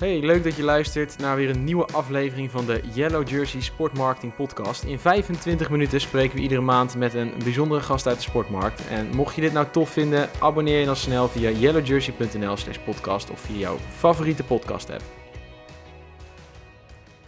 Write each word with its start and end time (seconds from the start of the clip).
Hey, 0.00 0.20
leuk 0.20 0.44
dat 0.44 0.56
je 0.56 0.62
luistert 0.62 1.18
naar 1.18 1.36
weer 1.36 1.50
een 1.50 1.64
nieuwe 1.64 1.86
aflevering 1.86 2.50
van 2.50 2.66
de 2.66 2.80
Yellow 2.94 3.28
Jersey 3.28 3.60
Sportmarketing 3.60 4.34
Podcast. 4.34 4.82
In 4.82 4.98
25 4.98 5.70
minuten 5.70 6.00
spreken 6.00 6.36
we 6.36 6.42
iedere 6.42 6.60
maand 6.60 6.96
met 6.96 7.14
een 7.14 7.32
bijzondere 7.44 7.80
gast 7.80 8.06
uit 8.06 8.16
de 8.16 8.22
sportmarkt. 8.22 8.88
En 8.88 9.16
mocht 9.16 9.34
je 9.34 9.40
dit 9.40 9.52
nou 9.52 9.66
tof 9.70 9.90
vinden, 9.90 10.28
abonneer 10.38 10.78
je 10.78 10.84
dan 10.84 10.96
snel 10.96 11.28
via 11.28 11.50
yellowjersey.nl/slash 11.50 12.78
podcast 12.78 13.30
of 13.30 13.40
via 13.40 13.56
jouw 13.56 13.76
favoriete 13.76 14.44
podcast 14.44 14.90
app. 14.90 15.02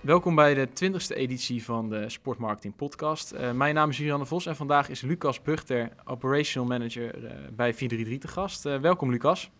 Welkom 0.01 0.35
bij 0.35 0.55
de 0.55 0.69
20e 0.69 1.17
editie 1.17 1.65
van 1.65 1.89
de 1.89 2.09
Sportmarketing 2.09 2.77
Podcast. 2.77 3.35
Uh, 3.35 3.51
mijn 3.51 3.75
naam 3.75 3.91
is 3.91 3.97
Julianne 3.97 4.27
Vos 4.27 4.47
en 4.47 4.57
vandaag 4.57 4.89
is 4.89 5.01
Lucas 5.01 5.43
Buchter, 5.43 5.89
Operational 6.05 6.69
Manager 6.69 7.25
uh, 7.25 7.31
bij 7.57 7.75
433 7.75 8.19
te 8.19 8.29
gast. 8.29 8.67
Uh, 8.67 8.77
welkom 8.77 9.11
Lucas. 9.11 9.51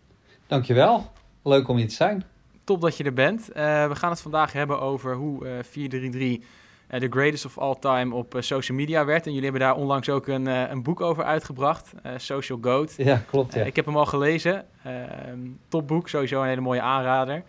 Dankjewel, 0.47 1.11
leuk 1.43 1.67
om 1.67 1.77
hier 1.77 1.87
te 1.87 1.93
zijn. 1.93 2.32
Top 2.63 2.81
dat 2.81 2.97
je 2.97 3.03
er 3.03 3.13
bent. 3.13 3.45
we 3.53 3.91
gaan 3.93 4.09
het 4.09 4.21
vandaag 4.21 4.53
hebben 4.53 4.81
over 4.81 5.15
hoe 5.15 5.39
433 5.61 6.47
de 6.87 7.07
greatest 7.09 7.45
of 7.45 7.57
all 7.57 7.75
time 7.79 8.15
op 8.15 8.35
social 8.39 8.77
media 8.77 9.05
werd. 9.05 9.25
En 9.25 9.33
jullie 9.33 9.49
hebben 9.49 9.67
daar 9.67 9.75
onlangs 9.75 10.09
ook 10.09 10.27
een, 10.27 10.45
een 10.45 10.83
boek 10.83 11.01
over 11.01 11.23
uitgebracht, 11.23 11.91
Social 12.17 12.57
Goat. 12.61 12.93
Ja, 12.97 13.21
klopt. 13.29 13.53
Ja. 13.53 13.63
ik 13.63 13.75
heb 13.75 13.85
hem 13.85 13.97
al 13.97 14.05
gelezen. 14.05 14.65
Ehm, 14.83 15.39
topboek, 15.67 16.09
sowieso 16.09 16.41
een 16.41 16.47
hele 16.47 16.61
mooie 16.61 16.81
aanrader. 16.81 17.43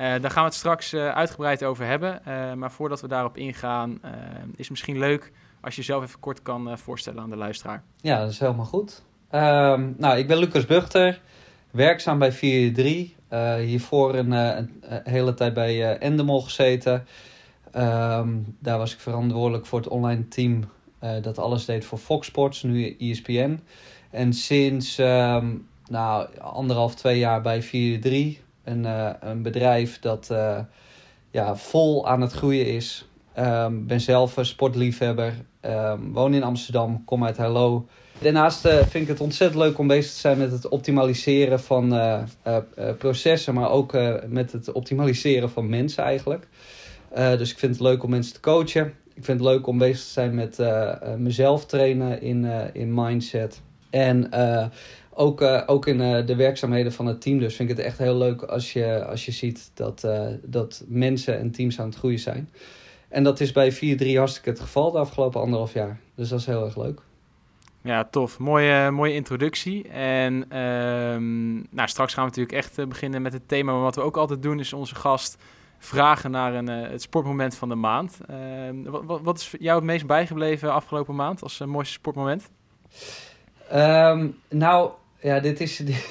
Uh, 0.00 0.06
daar 0.06 0.30
gaan 0.30 0.42
we 0.42 0.48
het 0.48 0.54
straks 0.54 0.94
uh, 0.94 1.08
uitgebreid 1.08 1.64
over 1.64 1.86
hebben. 1.86 2.20
Uh, 2.28 2.52
maar 2.52 2.70
voordat 2.70 3.00
we 3.00 3.08
daarop 3.08 3.36
ingaan, 3.36 4.00
is 4.50 4.58
het 4.58 4.70
misschien 4.70 4.98
leuk 4.98 5.32
als 5.60 5.74
je 5.74 5.80
jezelf 5.80 6.02
even 6.02 6.20
kort 6.20 6.42
kan 6.42 6.78
voorstellen 6.78 7.22
aan 7.22 7.30
de 7.30 7.36
luisteraar. 7.36 7.82
Ja, 7.96 8.20
dat 8.20 8.30
is 8.30 8.38
helemaal 8.38 8.64
goed. 8.64 9.02
Um, 9.32 9.94
nou, 9.98 10.18
ik 10.18 10.26
ben 10.26 10.38
Lucas 10.38 10.66
Buchter, 10.66 11.20
werkzaam 11.70 12.18
bij 12.18 12.32
4 12.32 12.74
hiervoor 13.58 14.14
een, 14.14 14.30
een, 14.30 14.70
hele 15.04 15.34
tijd 15.34 15.54
bij 15.54 15.98
Endemol 15.98 16.42
gezeten. 16.42 17.06
Um, 17.76 18.56
daar 18.58 18.78
was 18.78 18.92
ik 18.92 19.00
verantwoordelijk 19.00 19.66
voor 19.66 19.78
het 19.78 19.88
online 19.88 20.28
team 20.28 20.64
dat 21.22 21.38
alles 21.38 21.64
deed 21.64 21.84
voor 21.84 21.98
Fox 21.98 22.26
Sports, 22.26 22.62
nu 22.62 22.96
ESPN. 22.98 23.60
En 24.10 24.32
sinds 24.32 24.98
um, 24.98 25.68
nou, 25.90 26.28
anderhalf, 26.38 26.94
twee 26.94 27.18
jaar 27.18 27.40
bij 27.40 27.62
4 27.62 28.00
een, 28.64 28.84
een 29.28 29.42
bedrijf 29.42 29.98
dat 29.98 30.30
ja, 31.30 31.56
vol 31.56 32.08
aan 32.08 32.20
het 32.20 32.32
groeien 32.32 32.66
is. 32.66 33.08
Um, 33.38 33.86
ben 33.86 34.00
zelf 34.00 34.36
een 34.36 34.46
sportliefhebber. 34.46 35.34
Woon 36.12 36.34
in 36.34 36.42
Amsterdam, 36.42 37.04
kom 37.04 37.24
uit 37.24 37.36
Hello. 37.36 37.86
Daarnaast 38.20 38.66
uh, 38.66 38.72
vind 38.72 38.94
ik 38.94 39.08
het 39.08 39.20
ontzettend 39.20 39.62
leuk 39.62 39.78
om 39.78 39.86
bezig 39.86 40.12
te 40.12 40.18
zijn 40.18 40.38
met 40.38 40.52
het 40.52 40.68
optimaliseren 40.68 41.60
van 41.60 41.94
processen, 42.98 43.54
maar 43.54 43.70
ook 43.70 43.92
met 44.26 44.52
het 44.52 44.72
optimaliseren 44.72 45.50
van 45.50 45.68
mensen 45.68 46.04
eigenlijk. 46.04 46.46
dus 47.14 47.50
ik 47.50 47.58
vind 47.58 47.72
het 47.72 47.82
leuk 47.82 48.02
om 48.02 48.10
mensen 48.10 48.34
te 48.34 48.40
coachen. 48.40 48.94
Ik 49.14 49.24
vind 49.24 49.40
het 49.40 49.48
leuk 49.48 49.66
om 49.66 49.78
bezig 49.78 50.04
te 50.04 50.10
zijn 50.10 50.34
met 50.34 50.58
mezelf 51.16 51.66
trainen 51.66 52.22
in, 52.22 52.44
in 52.72 52.94
mindset. 52.94 53.60
En 53.90 54.30
ook, 55.10 55.42
ook 55.66 55.86
in 55.86 56.26
de 56.26 56.36
werkzaamheden 56.36 56.92
van 56.92 57.06
het 57.06 57.20
team. 57.20 57.38
Dus 57.38 57.56
vind 57.56 57.70
ik 57.70 57.76
het 57.76 57.86
echt 57.86 57.98
heel 57.98 58.16
leuk 58.16 58.42
als 58.42 58.72
je, 58.72 59.04
als 59.04 59.24
je 59.24 59.32
ziet 59.32 59.70
dat, 59.74 60.08
dat 60.42 60.84
mensen 60.88 61.38
en 61.38 61.50
teams 61.50 61.80
aan 61.80 61.88
het 61.88 61.96
groeien 61.98 62.18
zijn. 62.18 62.50
En 63.08 63.22
dat 63.22 63.40
is 63.40 63.52
bij 63.52 63.72
4-3 63.72 63.76
hartstikke 64.16 64.50
het 64.50 64.60
geval 64.60 64.90
de 64.90 64.98
afgelopen 64.98 65.40
anderhalf 65.40 65.72
jaar. 65.72 66.00
Dus 66.14 66.28
dat 66.28 66.38
is 66.38 66.46
heel 66.46 66.64
erg 66.64 66.76
leuk. 66.76 67.00
Ja, 67.82 68.04
tof. 68.04 68.38
Mooie, 68.38 68.90
mooie 68.90 69.14
introductie. 69.14 69.88
En 69.88 70.58
um, 70.58 71.66
nou, 71.70 71.88
straks 71.88 72.14
gaan 72.14 72.24
we 72.24 72.30
natuurlijk 72.30 72.56
echt 72.56 72.88
beginnen 72.88 73.22
met 73.22 73.32
het 73.32 73.48
thema. 73.48 73.72
Maar 73.72 73.80
wat 73.80 73.94
we 73.94 74.02
ook 74.02 74.16
altijd 74.16 74.42
doen 74.42 74.60
is 74.60 74.72
onze 74.72 74.94
gast 74.94 75.36
vragen 75.78 76.30
naar 76.30 76.54
een, 76.54 76.66
het 76.66 77.02
sportmoment 77.02 77.56
van 77.56 77.68
de 77.68 77.74
maand. 77.74 78.18
Ehm, 78.28 79.06
wat, 79.06 79.20
wat 79.22 79.38
is 79.38 79.54
jou 79.58 79.76
het 79.76 79.84
meest 79.84 80.06
bijgebleven 80.06 80.72
afgelopen 80.72 81.14
maand 81.14 81.42
als 81.42 81.58
mooiste 81.58 81.92
sportmoment? 81.92 82.50
Um, 83.72 84.38
nou, 84.48 84.90
ja, 85.20 85.40
dit 85.40 85.60
is, 85.60 85.76
dit 85.86 86.02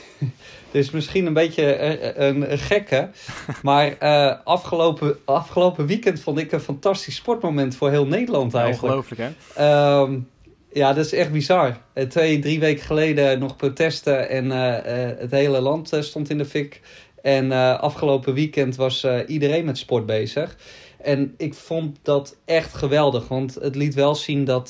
is 0.71 0.91
misschien 0.91 1.25
een 1.25 1.33
beetje 1.33 1.79
een, 2.19 2.51
een 2.51 2.57
gekke. 2.57 3.09
Maar 3.61 3.95
uh, 4.03 4.35
afgelopen, 4.43 5.17
afgelopen 5.25 5.85
weekend 5.85 6.19
vond 6.19 6.39
ik 6.39 6.51
een 6.51 6.59
fantastisch 6.59 7.15
sportmoment 7.15 7.75
voor 7.75 7.89
heel 7.89 8.05
Nederland 8.05 8.53
eigenlijk. 8.53 8.83
Ongelooflijk, 8.83 9.35
hè? 9.53 10.01
Um, 10.01 10.29
ja, 10.73 10.93
dat 10.93 11.05
is 11.05 11.13
echt 11.13 11.31
bizar. 11.31 11.77
Uh, 11.93 12.03
twee, 12.03 12.39
drie 12.39 12.59
weken 12.59 12.85
geleden 12.85 13.39
nog 13.39 13.55
protesten 13.55 14.29
en 14.29 14.45
uh, 14.45 14.75
het 15.19 15.31
hele 15.31 15.59
land 15.59 15.97
stond 15.99 16.29
in 16.29 16.37
de 16.37 16.45
fik. 16.45 16.81
En 17.21 17.51
afgelopen 17.79 18.33
weekend 18.33 18.75
was 18.75 19.05
iedereen 19.27 19.65
met 19.65 19.77
sport 19.77 20.05
bezig. 20.05 20.57
En 21.01 21.33
ik 21.37 21.53
vond 21.53 21.97
dat 22.01 22.37
echt 22.45 22.73
geweldig, 22.73 23.27
want 23.27 23.55
het 23.55 23.75
liet 23.75 23.93
wel 23.93 24.15
zien 24.15 24.45
dat, 24.45 24.69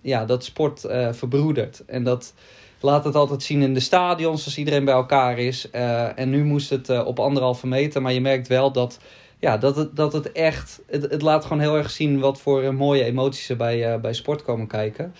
ja, 0.00 0.24
dat 0.24 0.44
sport 0.44 0.80
verbroedert. 1.10 1.82
En 1.86 2.04
dat 2.04 2.34
laat 2.80 3.04
het 3.04 3.14
altijd 3.14 3.42
zien 3.42 3.62
in 3.62 3.74
de 3.74 3.80
stadions 3.80 4.44
als 4.44 4.58
iedereen 4.58 4.84
bij 4.84 4.94
elkaar 4.94 5.38
is. 5.38 5.70
En 6.14 6.30
nu 6.30 6.44
moest 6.44 6.70
het 6.70 7.04
op 7.04 7.18
anderhalve 7.18 7.66
meter. 7.66 8.02
Maar 8.02 8.12
je 8.12 8.20
merkt 8.20 8.48
wel 8.48 8.72
dat, 8.72 8.98
ja, 9.38 9.56
dat, 9.58 9.76
het, 9.76 9.96
dat 9.96 10.12
het 10.12 10.32
echt. 10.32 10.80
Het, 10.86 11.10
het 11.10 11.22
laat 11.22 11.42
gewoon 11.42 11.60
heel 11.60 11.76
erg 11.76 11.90
zien 11.90 12.20
wat 12.20 12.40
voor 12.40 12.62
uh, 12.62 12.70
mooie 12.70 13.04
emoties 13.04 13.48
er 13.48 13.56
bij, 13.56 14.00
bij 14.00 14.12
sport 14.12 14.42
komen 14.42 14.66
kijken. 14.66 15.14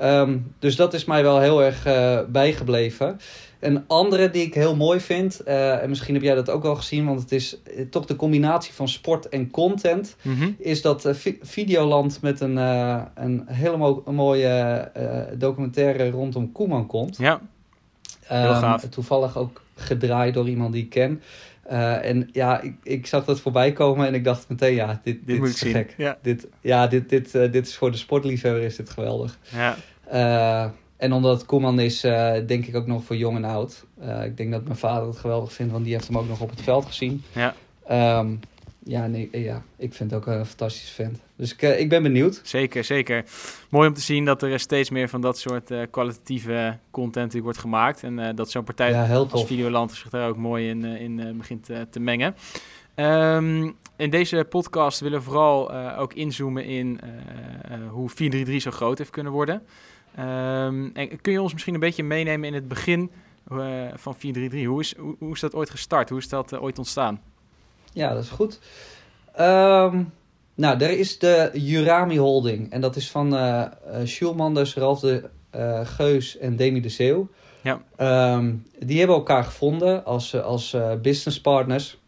Um, 0.00 0.54
dus 0.58 0.76
dat 0.76 0.94
is 0.94 1.04
mij 1.04 1.22
wel 1.22 1.40
heel 1.40 1.62
erg 1.62 1.82
bijgebleven. 2.28 3.18
Een 3.60 3.84
andere 3.86 4.30
die 4.30 4.42
ik 4.42 4.54
heel 4.54 4.76
mooi 4.76 5.00
vind, 5.00 5.40
uh, 5.46 5.82
en 5.82 5.88
misschien 5.88 6.14
heb 6.14 6.22
jij 6.22 6.34
dat 6.34 6.50
ook 6.50 6.64
al 6.64 6.76
gezien, 6.76 7.06
want 7.06 7.20
het 7.20 7.32
is 7.32 7.56
toch 7.90 8.04
de 8.04 8.16
combinatie 8.16 8.72
van 8.72 8.88
sport 8.88 9.28
en 9.28 9.50
content, 9.50 10.16
mm 10.22 10.34
-hmm. 10.34 10.56
is 10.58 10.82
dat 10.82 11.06
uh, 11.06 11.14
Videoland 11.42 12.22
met 12.22 12.40
een, 12.40 12.56
een 12.56 13.44
hele 13.46 13.76
mo 13.76 14.02
mooie 14.06 14.90
documentaire 15.38 16.10
rondom 16.10 16.52
Koeman 16.52 16.86
komt. 16.86 17.16
Ja, 17.16 17.40
heel 18.24 18.50
um, 18.50 18.54
gaaf. 18.54 18.82
Toevallig 18.82 19.36
ook 19.36 19.62
gedraaid 19.74 20.34
door 20.34 20.48
iemand 20.48 20.72
die 20.72 20.82
ik 20.82 20.90
ken. 20.90 21.22
En 21.68 22.28
ja, 22.32 22.60
ik, 22.60 22.74
ik 22.82 23.06
zag 23.06 23.24
dat 23.24 23.40
voorbij 23.40 23.72
komen 23.72 24.06
en 24.06 24.14
ik 24.14 24.24
dacht 24.24 24.48
meteen, 24.48 24.74
ja, 24.74 24.86
dit, 24.86 25.02
dit, 25.04 25.26
dit 25.26 25.38
moet 25.38 25.48
is 25.48 25.60
gek. 25.60 25.94
Ja, 25.96 26.18
dit, 26.22 26.46
ja, 26.60 26.86
dit, 26.86 27.08
dit, 27.08 27.32
dit 27.32 27.66
is 27.66 27.76
voor 27.76 27.90
de 27.90 27.96
sportliefhebber 27.96 28.62
is 28.62 28.76
dit 28.76 28.90
geweldig. 28.90 29.38
Ja. 30.10 30.72
En 30.96 31.12
omdat 31.12 31.36
het 31.36 31.46
Koeman 31.46 31.80
is, 31.80 32.00
denk 32.46 32.66
ik 32.66 32.76
ook 32.76 32.86
nog 32.86 33.04
voor 33.04 33.16
jong 33.16 33.36
en 33.36 33.44
oud. 33.44 33.84
Ik 34.24 34.36
denk 34.36 34.52
dat 34.52 34.64
mijn 34.64 34.76
vader 34.76 35.08
het 35.08 35.18
geweldig 35.18 35.52
vindt, 35.52 35.72
want 35.72 35.84
die 35.84 35.92
heeft 35.92 36.06
hem 36.06 36.18
ook 36.18 36.28
nog 36.28 36.40
op 36.40 36.50
het 36.50 36.62
veld 36.62 36.86
gezien. 36.86 37.24
Ja, 37.32 37.54
um, 38.18 38.40
ja, 38.88 39.06
nee, 39.06 39.28
ja 39.32 39.62
ik 39.76 39.94
vind 39.94 40.10
het 40.10 40.20
ook 40.20 40.26
een 40.26 40.46
fantastische 40.46 40.94
vent. 40.94 41.18
Dus 41.36 41.52
ik, 41.52 41.62
uh, 41.62 41.80
ik 41.80 41.88
ben 41.88 42.02
benieuwd. 42.02 42.40
Zeker, 42.42 42.84
zeker. 42.84 43.24
Mooi 43.70 43.88
om 43.88 43.94
te 43.94 44.00
zien 44.00 44.24
dat 44.24 44.42
er 44.42 44.60
steeds 44.60 44.90
meer 44.90 45.08
van 45.08 45.20
dat 45.20 45.38
soort 45.38 45.72
kwalitatieve 45.90 46.78
content 46.90 47.38
wordt 47.38 47.58
gemaakt. 47.58 48.02
En 48.02 48.36
dat 48.36 48.50
zo'n 48.50 48.64
partij 48.64 48.90
ja, 48.90 49.14
als 49.14 49.44
Videoland 49.44 49.92
zich 49.92 50.10
daar 50.10 50.28
ook 50.28 50.36
mooi 50.36 50.68
in, 50.68 50.84
in 50.84 51.36
begint 51.36 51.70
te 51.90 52.00
mengen. 52.00 52.34
Um, 52.94 53.76
in 53.96 54.10
deze 54.10 54.46
podcast 54.48 55.00
willen 55.00 55.18
we 55.18 55.24
vooral 55.24 55.72
ook 55.96 56.12
inzoomen 56.14 56.64
in 56.64 57.00
hoe 57.90 58.08
433 58.08 58.62
zo 58.62 58.70
groot 58.70 58.98
heeft 58.98 59.10
kunnen 59.10 59.32
worden. 59.32 59.62
Um, 60.18 60.90
en 60.94 61.20
kun 61.20 61.32
je 61.32 61.42
ons 61.42 61.52
misschien 61.52 61.74
een 61.74 61.80
beetje 61.80 62.02
meenemen 62.02 62.48
in 62.48 62.54
het 62.54 62.68
begin 62.68 63.10
van 63.94 64.14
433? 64.14 64.66
Hoe 64.66 64.80
is, 64.80 64.96
hoe, 64.96 65.16
hoe, 65.18 65.32
is 65.32 65.40
dat 65.40 65.54
ooit 65.54 65.70
gestart? 65.70 66.08
Hoe 66.08 66.18
is 66.18 66.28
dat 66.28 66.58
ooit 66.58 66.78
ontstaan? 66.78 67.20
Ja, 67.92 68.14
dat 68.14 68.22
is 68.22 68.28
goed. 68.28 68.58
Um, 69.40 70.12
nou, 70.54 70.78
er 70.78 70.98
is 70.98 71.18
de 71.18 71.50
Jurami 71.52 72.18
Holding. 72.18 72.72
En 72.72 72.80
dat 72.80 72.96
is 72.96 73.10
van 73.10 73.34
uh, 73.34 73.64
Schulmanders, 74.04 74.74
Ralf 74.74 75.00
de 75.00 75.28
Geus 75.82 76.38
en 76.38 76.56
Demi 76.56 76.80
de 76.80 76.88
Zeeuw. 76.88 77.28
Ja. 77.62 77.82
Um, 78.34 78.66
die 78.78 78.98
hebben 78.98 79.16
elkaar 79.16 79.44
gevonden 79.44 80.04
als, 80.04 80.42
als 80.42 80.76
business 81.02 81.40
partners. 81.40 81.98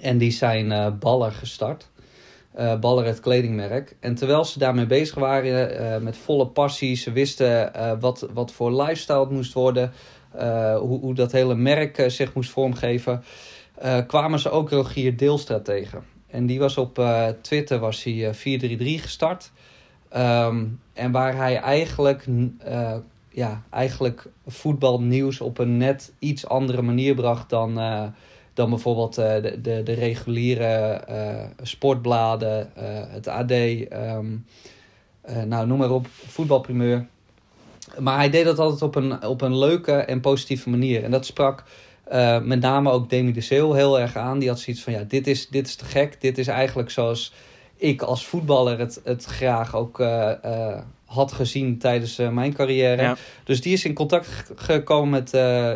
En 0.00 0.18
die 0.18 0.30
zijn 0.30 0.98
Baller 0.98 1.32
gestart 1.32 1.90
uh, 2.58 2.78
Baller 2.78 3.04
het 3.04 3.20
kledingmerk. 3.20 3.96
En 4.00 4.14
terwijl 4.14 4.44
ze 4.44 4.58
daarmee 4.58 4.86
bezig 4.86 5.14
waren 5.14 5.80
uh, 5.80 5.96
met 5.96 6.16
volle 6.16 6.46
passie, 6.46 6.96
ze 6.96 7.12
wisten 7.12 7.72
uh, 7.76 7.92
wat, 8.00 8.26
wat 8.32 8.52
voor 8.52 8.82
lifestyle 8.82 9.20
het 9.20 9.30
moest 9.30 9.52
worden, 9.52 9.92
hoe, 10.78 11.00
hoe 11.00 11.14
dat 11.14 11.32
hele 11.32 11.54
merk 11.54 12.04
zich 12.06 12.34
moest 12.34 12.50
vormgeven, 12.50 13.22
kwamen 14.06 14.38
ze 14.38 14.50
ook 14.50 14.70
Rogier 14.70 15.16
Deelstra 15.16 15.60
tegen. 15.60 16.04
En 16.26 16.46
die 16.46 16.58
was 16.58 16.76
op 16.76 17.04
Twitter 17.40 17.78
was 17.78 18.02
hij 18.02 18.34
433 18.34 19.02
gestart. 19.02 19.50
Um, 20.16 20.80
en 20.92 21.12
waar 21.12 21.36
hij 21.36 21.56
eigenlijk, 21.56 22.26
ja, 23.28 23.62
eigenlijk 23.70 24.26
voetbalnieuws 24.46 25.40
op 25.40 25.58
een 25.58 25.76
net 25.76 26.12
iets 26.18 26.46
andere 26.46 26.82
manier 26.82 27.14
bracht 27.14 27.50
dan 27.50 27.80
dan 28.54 28.70
bijvoorbeeld 28.70 29.14
de, 29.14 29.58
de, 29.62 29.82
de, 29.82 29.92
reguliere 29.92 31.04
sportbladen, 31.62 32.70
het 33.08 33.28
AD, 33.28 33.50
um, 33.50 34.44
nou 35.44 35.66
noem 35.66 35.78
maar 35.78 35.90
op, 35.90 36.06
voetbalprimeur. 36.10 37.06
Maar 37.98 38.16
hij 38.16 38.30
deed 38.30 38.44
dat 38.44 38.58
altijd 38.58 38.82
op 38.82 38.94
een, 38.94 39.24
op 39.24 39.40
een 39.40 39.58
leuke 39.58 39.92
en 39.92 40.20
positieve 40.20 40.70
manier. 40.70 41.04
En 41.04 41.10
dat 41.10 41.26
sprak 41.26 41.64
eh, 42.10 42.40
met 42.40 42.60
name 42.60 42.90
ook 42.90 43.10
Demi 43.10 43.32
de 43.32 43.40
heel 43.74 44.00
erg 44.00 44.16
aan. 44.16 44.38
Die 44.38 44.48
had 44.48 44.58
zoiets 44.58 44.82
van, 44.82 44.92
ja, 44.92 45.02
dit 45.02 45.26
is, 45.26 45.48
dit 45.48 45.66
is 45.66 45.74
te 45.74 45.84
gek. 45.84 46.20
Dit 46.20 46.38
is 46.38 46.46
eigenlijk 46.46 46.90
zoals 46.90 47.32
ik 47.76 48.02
als 48.02 48.26
voetballer 48.26 48.78
het, 48.78 49.00
het 49.04 49.24
graag 49.24 49.76
ook 49.76 50.00
uh, 50.00 50.32
uh, 50.44 50.78
had 51.04 51.32
gezien 51.32 51.78
tijdens 51.78 52.16
mijn 52.16 52.54
carrière. 52.54 53.02
Ja. 53.02 53.16
Dus 53.44 53.60
die 53.60 53.72
is 53.72 53.84
in 53.84 53.94
contact 53.94 54.52
gekomen 54.54 55.10
met 55.10 55.30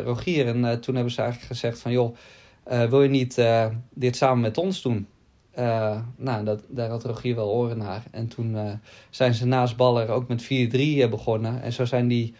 Rogier. 0.05 0.47
En 0.47 0.81
toen 0.81 0.95
hebben 0.95 1.13
ze 1.13 1.21
eigenlijk 1.21 1.51
gezegd 1.51 1.79
van, 1.79 1.91
joh, 1.91 2.15
wil 2.89 3.03
je 3.03 3.09
niet 3.09 3.41
dit 3.93 4.15
samen 4.15 4.39
met 4.39 4.57
ons 4.57 4.81
doen? 4.81 5.07
nou, 6.17 6.43
dat, 6.43 6.63
daar 6.67 6.89
had 6.89 7.03
Rogier 7.03 7.35
wel 7.35 7.49
oren 7.49 7.77
naar. 7.77 8.03
En 8.11 8.27
toen 8.27 8.79
zijn 9.09 9.33
ze 9.33 9.45
naast 9.45 9.75
Baller 9.75 10.09
ook 10.09 10.27
met 10.27 10.43
4-3 10.43 10.47
begonnen. 11.09 11.61
En 11.61 11.73
zo 11.73 11.85
zijn 11.85 12.07
die 12.07 12.33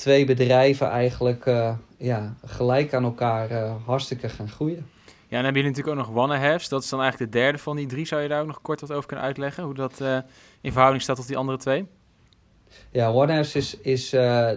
twee 0.00 0.24
bedrijven 0.24 0.88
eigenlijk 0.90 1.46
uh, 1.46 1.72
ja, 1.96 2.34
gelijk 2.44 2.94
aan 2.94 3.04
elkaar 3.04 3.50
uh, 3.50 3.72
hartstikke 3.84 4.28
gaan 4.28 4.48
groeien. 4.48 4.86
Ja, 5.04 5.38
en 5.38 5.44
hebben 5.44 5.62
jullie 5.62 5.76
natuurlijk 5.76 6.08
ook 6.08 6.14
nog 6.14 6.24
One 6.24 6.58
Dat 6.68 6.82
is 6.82 6.88
dan 6.88 7.00
eigenlijk 7.00 7.32
de 7.32 7.38
derde 7.38 7.58
van 7.58 7.76
die 7.76 7.86
drie. 7.86 8.06
Zou 8.06 8.22
je 8.22 8.28
daar 8.28 8.40
ook 8.40 8.46
nog 8.46 8.62
kort 8.62 8.80
wat 8.80 8.92
over 8.92 9.06
kunnen 9.06 9.24
uitleggen? 9.24 9.64
Hoe 9.64 9.74
dat 9.74 9.98
uh, 10.02 10.18
in 10.60 10.70
verhouding 10.72 11.02
staat 11.02 11.16
tot 11.16 11.26
die 11.26 11.36
andere 11.36 11.58
twee? 11.58 11.86
Ja, 12.90 13.12
OneHaves 13.12 13.54
is, 13.54 13.76
is 13.80 14.10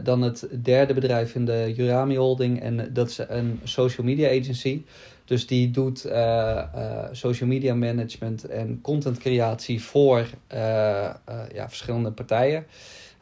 dan 0.04 0.22
het 0.22 0.48
derde 0.63 0.94
bedrijf 0.94 1.36
in 1.36 1.45
de 1.45 1.74
Jurami 1.75 2.18
Holding. 2.18 2.62
En 2.62 2.90
dat 2.94 3.10
is 3.10 3.18
een 3.28 3.60
social 3.63 4.06
media 4.06 4.30
agency. 4.40 4.84
Dus 5.25 5.48
die 5.48 5.72
doet 5.72 6.00
social 7.12 7.50
media 7.50 7.74
management 7.74 8.45
en 8.45 8.80
content 8.81 9.18
creatie 9.18 9.84
voor 9.84 10.25
ja, 11.54 11.68
verschillende 11.68 12.12
partijen. 12.12 12.66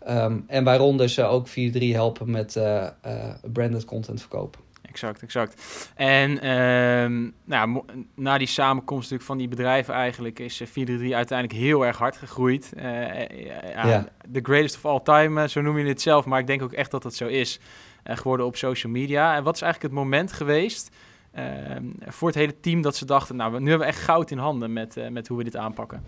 Um, 0.10 0.44
en 0.48 0.64
waaronder 0.64 1.10
ze 1.10 1.24
ook 1.24 1.48
4-3 1.50 1.52
helpen 1.92 2.32
met 2.32 2.56
uh, 2.56 2.88
uh, 3.06 3.34
branded 3.54 3.86
content 3.86 4.20
verkopen. 4.20 4.60
Exact, 4.82 5.22
exact. 5.22 5.90
En 5.96 6.50
um, 6.50 7.34
nou, 7.44 7.84
na 8.16 8.38
die 8.38 8.48
samenkomst 8.48 9.14
van 9.18 9.38
die 9.38 9.48
bedrijven 9.48 9.94
eigenlijk 9.94 10.40
is 10.40 10.64
4-3 10.64 10.70
uiteindelijk 10.70 11.52
heel 11.52 11.86
erg 11.86 11.98
hard 11.98 12.18
gegroeid. 12.18 12.74
Ja. 12.76 14.06
The 14.32 14.40
greatest 14.44 14.76
of 14.76 14.86
all 14.86 15.00
time, 15.04 15.48
zo 15.48 15.62
noem 15.62 15.78
je 15.78 15.86
het 15.86 16.02
zelf, 16.02 16.26
maar 16.26 16.40
ik 16.40 16.48
denk 16.48 16.62
ook 16.62 16.74
echt 16.74 16.92
dat 16.92 17.04
dat 17.04 17.16
zo 17.16 17.28
is 17.28 17.60
geworden 18.04 18.46
op 18.46 18.56
social 18.56 18.92
media. 18.92 19.36
En 19.36 19.44
wat 19.44 19.56
is 19.56 19.62
eigenlijk 19.62 19.94
het 19.94 20.04
moment 20.04 20.34
geweest 20.34 20.92
ehm, 21.32 21.86
voor 22.00 22.28
het 22.28 22.38
hele 22.38 22.60
team 22.60 22.82
dat 22.82 22.96
ze 22.96 23.06
dachten, 23.06 23.36
nou, 23.36 23.52
nu 23.52 23.70
hebben 23.70 23.88
we 23.88 23.94
echt 23.94 24.04
goud 24.04 24.32
in 24.32 24.38
handen 24.38 24.74
met, 24.74 24.96
met 25.10 25.28
hoe 25.28 25.38
we 25.38 25.44
dit 25.44 25.56
aanpakken? 25.56 26.04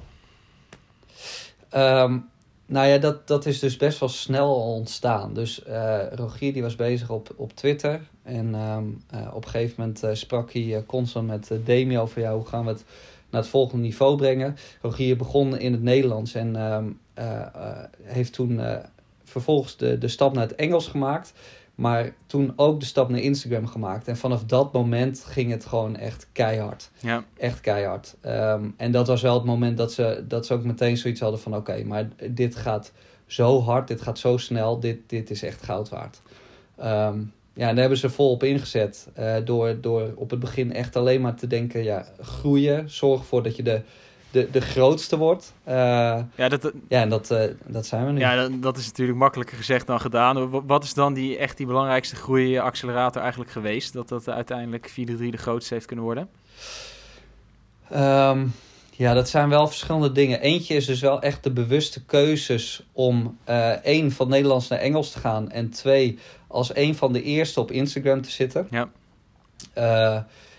Um, 1.76 2.32
nou 2.66 2.88
ja, 2.88 2.98
dat, 2.98 3.28
dat 3.28 3.46
is 3.46 3.60
dus 3.60 3.78
best 3.78 4.00
wel 4.00 4.10
snel 4.10 4.56
ontstaan. 4.56 5.34
Dus 5.34 5.64
uh, 5.68 6.00
Rogier 6.12 6.54
die 6.54 6.62
was 6.62 6.76
bezig 6.76 7.10
op, 7.10 7.34
op 7.36 7.54
Twitter. 7.56 8.02
En 8.24 8.56
um, 8.56 9.04
uh, 9.14 9.28
op 9.34 9.46
een 9.46 9.50
gegeven 9.50 9.76
moment 9.78 10.04
uh, 10.04 10.10
sprak 10.14 10.54
hij 10.54 10.84
constant 10.88 11.28
met 11.28 11.52
Demi 11.66 12.00
over... 12.00 12.22
Ja, 12.22 12.34
hoe 12.36 12.46
gaan 12.46 12.66
we 12.66 12.72
het 12.72 12.84
naar 13.30 13.42
het 13.42 13.50
volgende 13.50 13.84
niveau 13.84 14.18
brengen. 14.18 14.56
Rogier 14.82 15.18
begon 15.18 15.58
in 15.58 15.72
het 15.72 15.84
Nederlands 15.84 16.34
en 16.34 16.56
um, 16.56 17.00
heeft 18.04 18.34
toen 18.34 18.62
vervolgens 19.24 19.78
de, 19.78 19.98
de 19.98 20.08
stap 20.08 20.34
naar 20.34 20.48
het 20.48 20.56
Engels 20.56 20.88
gemaakt... 20.88 21.34
Maar 21.76 22.14
toen 22.26 22.54
ook 22.56 22.80
de 22.80 22.86
stap 22.86 23.10
naar 23.10 23.20
Instagram 23.20 23.68
gemaakt. 23.68 24.08
En 24.08 24.18
vanaf 24.18 24.44
dat 24.44 24.74
moment 24.74 25.24
ging 25.28 25.52
het 25.52 25.66
gewoon 25.66 25.96
echt 25.96 26.28
keihard. 26.32 26.92
Ja. 27.00 27.24
Echt 27.38 27.62
keihard. 27.62 28.16
Um, 28.26 28.74
en 28.78 28.92
dat 28.92 29.08
was 29.08 29.22
wel 29.22 29.34
het 29.34 29.44
moment 29.44 29.78
dat 29.78 29.94
ze, 29.94 30.26
dat 30.28 30.46
ze 30.46 30.54
ook 30.54 30.64
meteen 30.64 30.98
zoiets 30.98 31.20
hadden 31.20 31.40
van... 31.40 31.56
oké, 31.56 31.84
maar 31.84 32.08
dit 32.30 32.56
gaat 32.56 32.92
zo 33.26 33.62
hard, 33.62 33.88
dit 33.88 34.02
gaat 34.02 34.20
zo 34.20 34.38
snel, 34.38 34.80
dit, 34.80 34.98
dit 35.08 35.30
is 35.30 35.44
echt 35.44 35.64
goud 35.64 35.90
waard. 35.90 36.22
Um, 36.80 37.34
ja, 37.56 37.68
en 37.68 37.72
daar 37.72 37.78
hebben 37.78 37.98
ze 37.98 38.10
volop 38.10 38.44
ingezet. 38.44 39.08
Uh, 39.20 39.36
door, 39.44 39.82
door 39.82 40.14
op 40.16 40.30
het 40.30 40.40
begin 40.40 40.74
echt 40.74 40.96
alleen 40.96 41.22
maar 41.22 41.36
te 41.36 41.48
denken... 41.48 41.84
ja, 41.84 42.06
groeien, 42.20 42.90
zorg 42.90 43.20
ervoor 43.20 43.44
dat 43.44 43.56
je 43.56 43.64
de 43.64 43.82
de, 44.34 44.50
de 44.52 44.62
grootste 44.62 45.18
wordt. 45.18 45.54
Uh, 45.68 45.74
ja, 46.36 46.50
dat, 46.50 46.72
ja, 46.88 47.02
en 47.02 47.10
dat, 47.10 47.32
uh, 47.32 47.44
dat 47.66 47.86
zijn 47.86 48.06
we 48.06 48.12
nu. 48.12 48.20
Ja, 48.20 48.36
dat, 48.36 48.62
dat, 48.62 48.78
is 48.78 48.86
natuurlijk 48.86 49.18
makkelijker 49.18 49.58
gezegd 49.58 49.88
dan 49.88 50.00
gedaan. 50.00 50.66
Wat 50.68 50.84
is 50.84 50.94
dan 50.94 51.14
die, 51.14 51.38
echt 51.38 51.58
die 51.58 51.66
belangrijkste 51.66 52.16
groeiaccelerator 52.16 53.22
eigenlijk 53.22 53.52
geweest? 53.52 53.94
Dat 53.94 54.10
dat 54.10 54.30
uiteindelijk 54.30 54.90
4-3 54.90 54.94
de 54.94 55.38
grootste 55.38 55.74
heeft 55.74 55.86
kunnen 55.86 56.06
worden? 56.06 56.30
Um, 57.96 58.54
ja, 58.92 59.14
dat 59.14 59.30
zijn 59.30 59.50
wel 59.50 59.68
verschillende 59.68 60.12
dingen. 60.12 60.42
Eentje 60.42 60.76
is 60.76 60.86
dus 60.86 61.02
wel 61.02 61.22
echt 61.22 61.44
de 61.44 61.52
bewuste 61.52 62.06
keuzes 62.06 62.84
om 62.92 63.38
uh, 63.50 63.70
één, 63.70 64.12
van 64.12 64.30
Nederlands 64.30 64.68
naar 64.68 64.80
Engels 64.80 65.12
te 65.12 65.20
gaan. 65.20 65.52
En 65.52 65.70
twee, 65.70 66.20
als 66.48 66.76
een 66.76 66.96
van 66.96 67.14
de 67.14 67.24
eerste 67.24 67.60
op 67.60 67.72
Instagram 67.72 68.22
te 68.22 68.32
zitten. 68.32 68.68
Ja. 68.70 68.90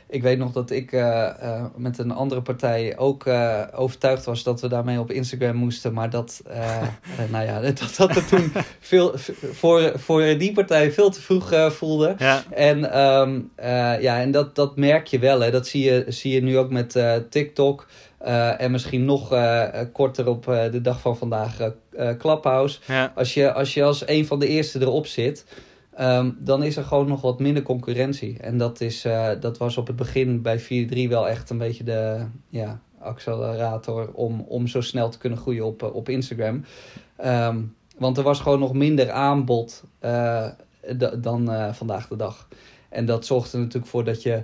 Ik 0.09 0.23
weet 0.23 0.39
nog 0.39 0.53
dat 0.53 0.71
ik 0.71 0.93
uh, 0.93 1.01
uh, 1.43 1.65
met 1.77 1.99
een 1.99 2.11
andere 2.11 2.43
partij 2.43 2.99
ook 2.99 3.27
uh, 3.27 3.63
overtuigd 3.75 4.25
was 4.25 4.43
dat 4.43 4.61
we 4.61 4.69
daarmee 4.69 4.99
op 4.99 5.11
Instagram 5.11 5.57
moesten. 5.57 5.93
Maar 5.93 6.11
dat, 6.11 6.43
nou 7.33 7.45
ja, 7.45 7.61
dat 7.61 7.97
had 7.97 8.17
er 8.17 8.27
toen 8.27 8.53
veel, 8.81 9.13
voor, 9.53 9.93
voor 9.95 10.23
die 10.39 10.53
partij 10.53 10.93
veel 10.93 11.11
te 11.11 11.21
vroeg 11.21 11.73
voelde. 11.73 12.15
Ja. 12.19 12.43
En, 12.51 13.01
um, 13.01 13.51
ja, 14.01 14.21
en 14.21 14.31
dat, 14.31 14.55
dat 14.55 14.77
merk 14.77 15.07
je 15.07 15.19
wel. 15.19 15.41
Hè. 15.41 15.51
Dat 15.51 15.67
zie 15.67 15.85
je, 15.85 16.05
zie 16.09 16.35
je 16.35 16.43
nu 16.43 16.59
ook 16.59 16.71
met 16.71 16.99
TikTok. 17.31 17.87
en 18.59 18.71
misschien 18.71 19.05
nog 19.05 19.29
korter 19.93 20.29
op 20.29 20.45
de 20.45 20.81
dag 20.83 21.01
van 21.01 21.17
vandaag 21.17 21.57
Clubhouse. 22.19 22.79
Ja. 22.87 23.13
Als, 23.15 23.35
je, 23.35 23.53
als 23.53 23.75
je 23.75 23.83
als 23.83 24.09
een 24.09 24.27
van 24.27 24.39
de 24.39 24.49
eerste 24.49 24.81
erop 24.81 25.07
zit. 25.07 25.45
Um, 26.01 26.37
dan 26.41 26.63
is 26.63 26.77
er 26.77 26.85
gewoon 26.85 27.09
nog 27.09 27.21
wat 27.21 27.41
minder 27.41 27.63
concurrentie. 27.63 28.39
En 28.39 28.59
dat, 28.59 28.81
is, 28.81 29.05
uh, 29.05 29.31
dat 29.41 29.59
was 29.59 29.77
op 29.77 29.87
het 29.87 29.97
begin 29.97 30.43
bij 30.43 30.61
4-3 30.61 31.09
wel 31.09 31.29
echt 31.29 31.51
een 31.51 31.59
beetje 31.59 31.85
de 31.85 32.27
ja, 32.49 32.81
accelerator 32.99 34.13
om, 34.13 34.41
om 34.41 34.67
zo 34.67 34.81
snel 34.81 35.09
te 35.09 35.19
kunnen 35.19 35.39
groeien 35.39 35.65
op, 35.65 35.83
op 35.83 36.09
Instagram. 36.09 36.65
Um, 37.25 37.77
want 37.99 38.17
er 38.19 38.23
was 38.23 38.41
gewoon 38.41 38.59
nog 38.59 38.73
minder 38.73 39.11
aanbod 39.11 39.85
uh, 40.05 40.47
dan 41.21 41.75
vandaag 41.75 42.09
de 42.09 42.17
dag. 42.17 42.49
En 42.89 43.07
dat 43.07 43.27
zorgt 43.27 43.53
er 43.53 43.59
natuurlijk 43.59 43.87
voor 43.87 44.05
dat 44.05 44.23
je 44.23 44.43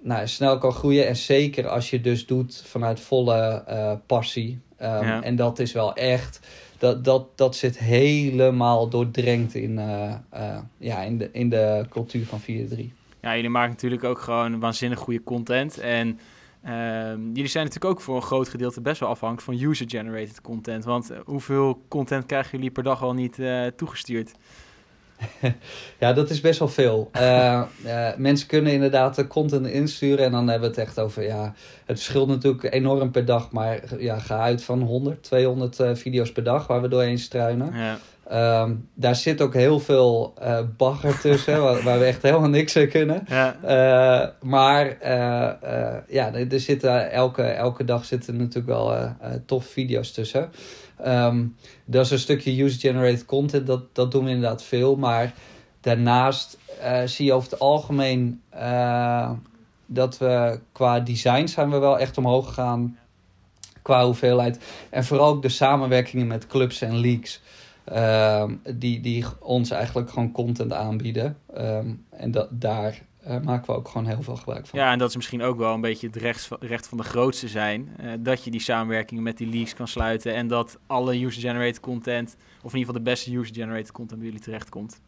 nou, 0.00 0.26
snel 0.26 0.58
kan 0.58 0.72
groeien. 0.72 1.06
En 1.06 1.16
zeker 1.16 1.68
als 1.68 1.90
je 1.90 2.00
dus 2.00 2.26
doet 2.26 2.62
vanuit 2.66 3.00
volle 3.00 3.64
passie. 4.06 4.60
Um, 4.82 4.88
ja. 4.88 5.22
En 5.22 5.36
dat 5.36 5.58
is 5.58 5.72
wel 5.72 5.94
echt 5.94 6.40
dat, 6.78 7.04
dat, 7.04 7.38
dat 7.38 7.56
zit 7.56 7.78
helemaal 7.78 8.88
doordrenkt 8.88 9.54
in, 9.54 9.78
uh, 9.78 10.14
uh, 10.34 10.58
ja, 10.78 11.02
in, 11.02 11.18
de, 11.18 11.28
in 11.32 11.48
de 11.48 11.86
cultuur 11.88 12.26
van 12.26 12.40
4-3. 12.40 12.44
Ja, 13.20 13.34
jullie 13.34 13.50
maken 13.50 13.70
natuurlijk 13.70 14.04
ook 14.04 14.18
gewoon 14.18 14.60
waanzinnig 14.60 14.98
goede 14.98 15.22
content. 15.22 15.78
En 15.78 16.18
uh, 16.64 16.72
jullie 17.32 17.46
zijn 17.46 17.64
natuurlijk 17.64 17.94
ook 17.94 18.00
voor 18.00 18.16
een 18.16 18.22
groot 18.22 18.48
gedeelte 18.48 18.80
best 18.80 19.00
wel 19.00 19.08
afhankelijk 19.08 19.58
van 19.58 19.68
user-generated 19.70 20.40
content. 20.40 20.84
Want 20.84 21.10
hoeveel 21.24 21.82
content 21.88 22.26
krijgen 22.26 22.50
jullie 22.50 22.70
per 22.70 22.82
dag 22.82 23.02
al 23.02 23.14
niet 23.14 23.38
toegestuurd? 23.76 24.32
ja, 26.00 26.12
dat 26.12 26.30
is 26.30 26.40
best 26.40 26.58
wel 26.58 26.68
veel. 26.68 27.10
Uh, 27.16 27.62
uh, 27.84 28.08
mensen 28.16 28.48
kunnen 28.48 28.72
inderdaad 28.72 29.16
de 29.16 29.26
content 29.26 29.66
insturen 29.66 30.24
en 30.24 30.30
dan 30.30 30.48
hebben 30.48 30.70
we 30.70 30.74
het 30.80 30.86
echt 30.86 30.98
over, 30.98 31.22
ja, 31.22 31.54
het 31.84 31.96
verschilt 31.96 32.28
natuurlijk 32.28 32.74
enorm 32.74 33.10
per 33.10 33.24
dag, 33.24 33.50
maar 33.50 33.80
ja, 33.98 34.18
ga 34.18 34.38
uit 34.38 34.62
van 34.62 34.82
100, 34.82 35.22
200 35.22 35.80
uh, 35.80 35.90
video's 35.94 36.32
per 36.32 36.42
dag 36.42 36.66
waar 36.66 36.82
we 36.82 36.88
doorheen 36.88 37.18
struinen. 37.18 37.72
Ja. 37.74 37.98
Um, 38.62 38.88
daar 38.94 39.16
zit 39.16 39.40
ook 39.40 39.54
heel 39.54 39.80
veel 39.80 40.34
bagger 40.76 41.20
tussen, 41.20 41.60
waar, 41.62 41.82
waar, 41.82 41.98
we 41.98 42.04
echt 42.04 42.22
helemaal 42.22 42.48
niks 42.48 42.76
aan 42.76 42.88
kunnen. 42.88 43.26
Ja. 43.28 44.34
maar 44.40 44.96
ja, 46.08 46.34
er, 46.34 46.52
er 46.52 46.60
zitten 46.60 47.10
elke, 47.10 47.42
elke 47.42 47.84
dag 47.84 48.04
zitten 48.04 48.36
natuurlijk 48.36 48.66
wel 48.66 49.16
tof 49.46 49.66
video's 49.66 50.12
tussen. 50.12 50.50
Um, 51.06 51.56
dat 51.84 52.04
is 52.04 52.10
een 52.10 52.18
stukje 52.18 52.62
user-generated 52.62 53.24
content, 53.24 53.66
dat, 53.66 53.94
dat 53.94 54.12
doen 54.12 54.24
we 54.24 54.30
inderdaad 54.30 54.62
veel. 54.62 54.96
Maar 54.96 55.34
daarnaast 55.80 56.58
uh, 56.80 57.02
zie 57.04 57.26
je 57.26 57.32
over 57.32 57.50
het 57.50 57.58
algemeen 57.58 58.42
uh, 58.54 59.30
dat 59.86 60.18
we 60.18 60.60
qua 60.72 61.00
design 61.00 61.46
zijn 61.46 61.70
we 61.70 61.78
wel 61.78 61.98
echt 61.98 62.18
omhoog 62.18 62.46
gegaan. 62.46 62.98
Qua 63.82 64.04
hoeveelheid. 64.04 64.64
En 64.90 65.04
vooral 65.04 65.28
ook 65.28 65.42
de 65.42 65.48
samenwerkingen 65.48 66.26
met 66.26 66.46
clubs 66.46 66.82
en 66.82 66.96
leagues. 66.96 67.42
Uh, 67.92 68.44
die, 68.74 69.00
die 69.00 69.24
ons 69.40 69.70
eigenlijk 69.70 70.10
gewoon 70.10 70.32
content 70.32 70.72
aanbieden. 70.72 71.36
Um, 71.56 72.04
en 72.10 72.30
dat, 72.30 72.48
daar 72.50 73.02
uh, 73.28 73.40
maken 73.40 73.66
we 73.66 73.72
ook 73.72 73.88
gewoon 73.88 74.06
heel 74.06 74.22
veel 74.22 74.36
gebruik 74.36 74.66
van. 74.66 74.78
Ja, 74.78 74.92
en 74.92 74.98
dat 74.98 75.08
is 75.08 75.16
misschien 75.16 75.42
ook 75.42 75.58
wel 75.58 75.74
een 75.74 75.80
beetje 75.80 76.06
het 76.06 76.16
recht 76.16 76.46
van, 76.46 76.56
recht 76.60 76.88
van 76.88 76.98
de 76.98 77.04
grootste 77.04 77.48
zijn. 77.48 77.96
Uh, 78.00 78.12
dat 78.18 78.44
je 78.44 78.50
die 78.50 78.60
samenwerking 78.60 79.20
met 79.20 79.36
die 79.36 79.48
leagues 79.48 79.74
kan 79.74 79.88
sluiten. 79.88 80.34
En 80.34 80.46
dat 80.46 80.78
alle 80.86 81.24
user-generated 81.24 81.80
content, 81.80 82.36
of 82.62 82.72
in 82.72 82.78
ieder 82.78 82.94
geval 82.94 83.04
de 83.04 83.10
beste 83.10 83.36
user-generated 83.36 83.92
content 83.92 84.18
bij 84.18 84.28
jullie 84.28 84.44
terechtkomt. 84.44 85.00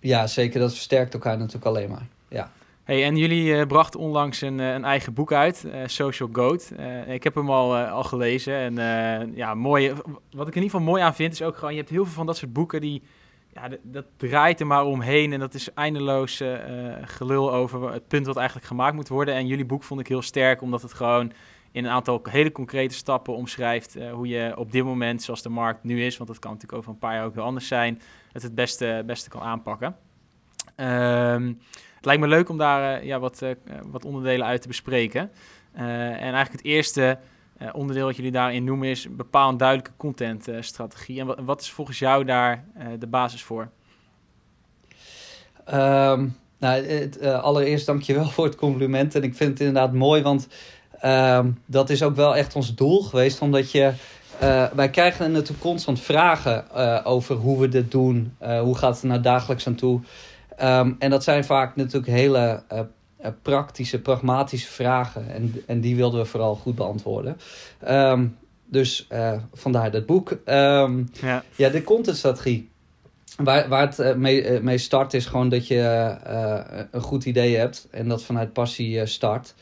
Ja, 0.00 0.26
zeker. 0.26 0.60
Dat 0.60 0.72
versterkt 0.72 1.14
elkaar 1.14 1.38
natuurlijk 1.38 1.66
alleen 1.66 1.90
maar. 1.90 2.06
Ja. 2.28 2.50
Hey, 2.84 3.04
en 3.04 3.16
jullie 3.16 3.44
uh, 3.44 3.66
brachten 3.66 4.00
onlangs 4.00 4.40
een, 4.40 4.58
een, 4.58 4.84
eigen 4.84 5.14
boek 5.14 5.32
uit, 5.32 5.66
Social 5.86 6.28
Goat. 6.32 6.72
ik 7.06 7.24
heb 7.24 7.34
hem 7.34 7.50
al, 7.50 7.76
al 7.76 8.02
gelezen. 8.02 8.54
En 8.54 9.32
ja, 9.34 9.54
mooi, 9.54 9.92
wat 10.30 10.48
ik 10.48 10.54
in 10.54 10.62
ieder 10.62 10.62
geval 10.62 10.80
mooi 10.80 11.02
aan 11.02 11.14
vind, 11.14 11.32
is 11.32 11.42
ook 11.42 11.56
gewoon, 11.56 11.72
je 11.72 11.78
hebt 11.78 11.90
heel 11.90 12.04
veel 12.04 12.14
van 12.14 12.26
dat 12.26 12.36
soort 12.36 12.52
boeken 12.52 12.80
die 12.80 13.02
ja, 13.54 13.68
dat 13.82 14.04
draait 14.16 14.60
er 14.60 14.66
maar 14.66 14.84
omheen 14.84 15.32
en 15.32 15.40
dat 15.40 15.54
is 15.54 15.74
eindeloos 15.74 16.40
uh, 16.40 16.58
gelul 17.02 17.52
over 17.52 17.92
het 17.92 18.08
punt 18.08 18.26
wat 18.26 18.36
eigenlijk 18.36 18.66
gemaakt 18.66 18.94
moet 18.94 19.08
worden. 19.08 19.34
En 19.34 19.46
jullie 19.46 19.64
boek 19.64 19.82
vond 19.82 20.00
ik 20.00 20.08
heel 20.08 20.22
sterk, 20.22 20.62
omdat 20.62 20.82
het 20.82 20.92
gewoon 20.92 21.32
in 21.72 21.84
een 21.84 21.90
aantal 21.90 22.20
hele 22.30 22.52
concrete 22.52 22.94
stappen 22.94 23.34
omschrijft 23.34 23.96
uh, 23.96 24.12
hoe 24.12 24.28
je 24.28 24.52
op 24.56 24.72
dit 24.72 24.84
moment, 24.84 25.22
zoals 25.22 25.42
de 25.42 25.48
markt 25.48 25.84
nu 25.84 26.04
is, 26.04 26.16
want 26.16 26.28
dat 26.28 26.38
kan 26.38 26.50
natuurlijk 26.50 26.78
over 26.78 26.92
een 26.92 26.98
paar 26.98 27.14
jaar 27.14 27.24
ook 27.24 27.34
weer 27.34 27.44
anders 27.44 27.66
zijn, 27.66 28.00
het 28.32 28.42
het 28.42 28.54
beste, 28.54 29.02
beste 29.06 29.28
kan 29.28 29.40
aanpakken. 29.40 29.96
Um, 30.76 31.60
het 31.96 32.04
lijkt 32.04 32.20
me 32.20 32.28
leuk 32.28 32.48
om 32.48 32.58
daar 32.58 33.04
ja, 33.04 33.18
wat, 33.18 33.42
wat 33.86 34.04
onderdelen 34.04 34.46
uit 34.46 34.62
te 34.62 34.68
bespreken. 34.68 35.30
en 35.72 36.18
eigenlijk 36.18 36.52
het 36.52 36.64
eerste 36.64 37.18
onderdeel 37.72 38.06
wat 38.06 38.16
jullie 38.16 38.30
daarin 38.30 38.64
noemen 38.64 38.88
is 38.88 39.04
een 39.04 39.56
duidelijke 39.56 39.96
contentstrategie. 39.96 41.20
en 41.20 41.44
wat, 41.44 41.60
is 41.60 41.70
volgens 41.70 41.98
jou 41.98 42.24
daar 42.24 42.64
de 42.98 43.06
basis 43.06 43.42
voor? 43.42 43.68
Um, 45.74 46.36
nou, 46.58 46.86
het, 46.86 47.22
allereerst 47.22 47.86
dankjewel 47.86 48.24
voor 48.24 48.44
het 48.44 48.56
compliment. 48.56 49.14
En 49.14 49.22
ik 49.22 49.34
vind 49.34 49.50
het 49.50 49.60
inderdaad 49.60 49.92
mooi, 49.92 50.22
want 50.22 50.48
uh, 51.04 51.44
dat 51.66 51.90
is 51.90 52.02
ook 52.02 52.16
wel 52.16 52.36
echt 52.36 52.56
ons 52.56 52.74
doel 52.74 53.02
geweest. 53.02 53.40
Omdat 53.40 53.70
je, 53.70 53.92
wij 54.74 54.90
krijgen 54.90 55.32
natuurlijk 55.32 55.60
constant 55.60 56.00
vragen 56.00 56.70
over 57.04 57.36
hoe 57.36 57.60
we 57.60 57.68
dit 57.68 57.90
doen. 57.90 58.36
hoe 58.38 58.76
gaat 58.76 58.94
het 58.94 59.02
er 59.02 59.08
nou 59.08 59.20
dagelijks 59.20 59.66
aan 59.66 59.74
toe? 59.74 60.00
Um, 60.62 60.96
en 60.98 61.10
dat 61.10 61.24
zijn 61.24 61.44
vaak 61.44 61.76
natuurlijk 61.76 62.12
hele 62.12 62.62
praktische, 63.42 64.00
pragmatische 64.00 64.68
vragen. 64.68 65.30
En, 65.30 65.62
en 65.66 65.80
die 65.80 65.96
wilden 65.96 66.20
we 66.20 66.26
vooral 66.26 66.54
goed 66.54 66.74
beantwoorden. 66.74 67.36
Um, 67.88 68.36
dus 68.66 69.08
vandaar 69.52 69.90
dat 69.90 70.06
boek. 70.06 70.38
ja. 70.44 71.44
ja, 71.56 71.68
de 71.68 71.82
contentstrategie. 71.84 72.70
Waar, 73.36 73.68
waar 73.68 73.86
het 73.86 73.98
eh, 73.98 74.14
mee, 74.14 74.42
eh, 74.42 74.60
mee 74.60 74.78
start 74.78 75.14
is 75.14 75.26
gewoon 75.26 75.48
dat 75.48 75.66
je 75.66 76.16
uh, 76.26 76.84
een 76.90 77.00
goed 77.00 77.24
idee 77.24 77.56
hebt 77.56 77.88
en 77.90 78.08
dat 78.08 78.22
vanuit 78.22 78.52
passie 78.52 79.06
start. 79.06 79.54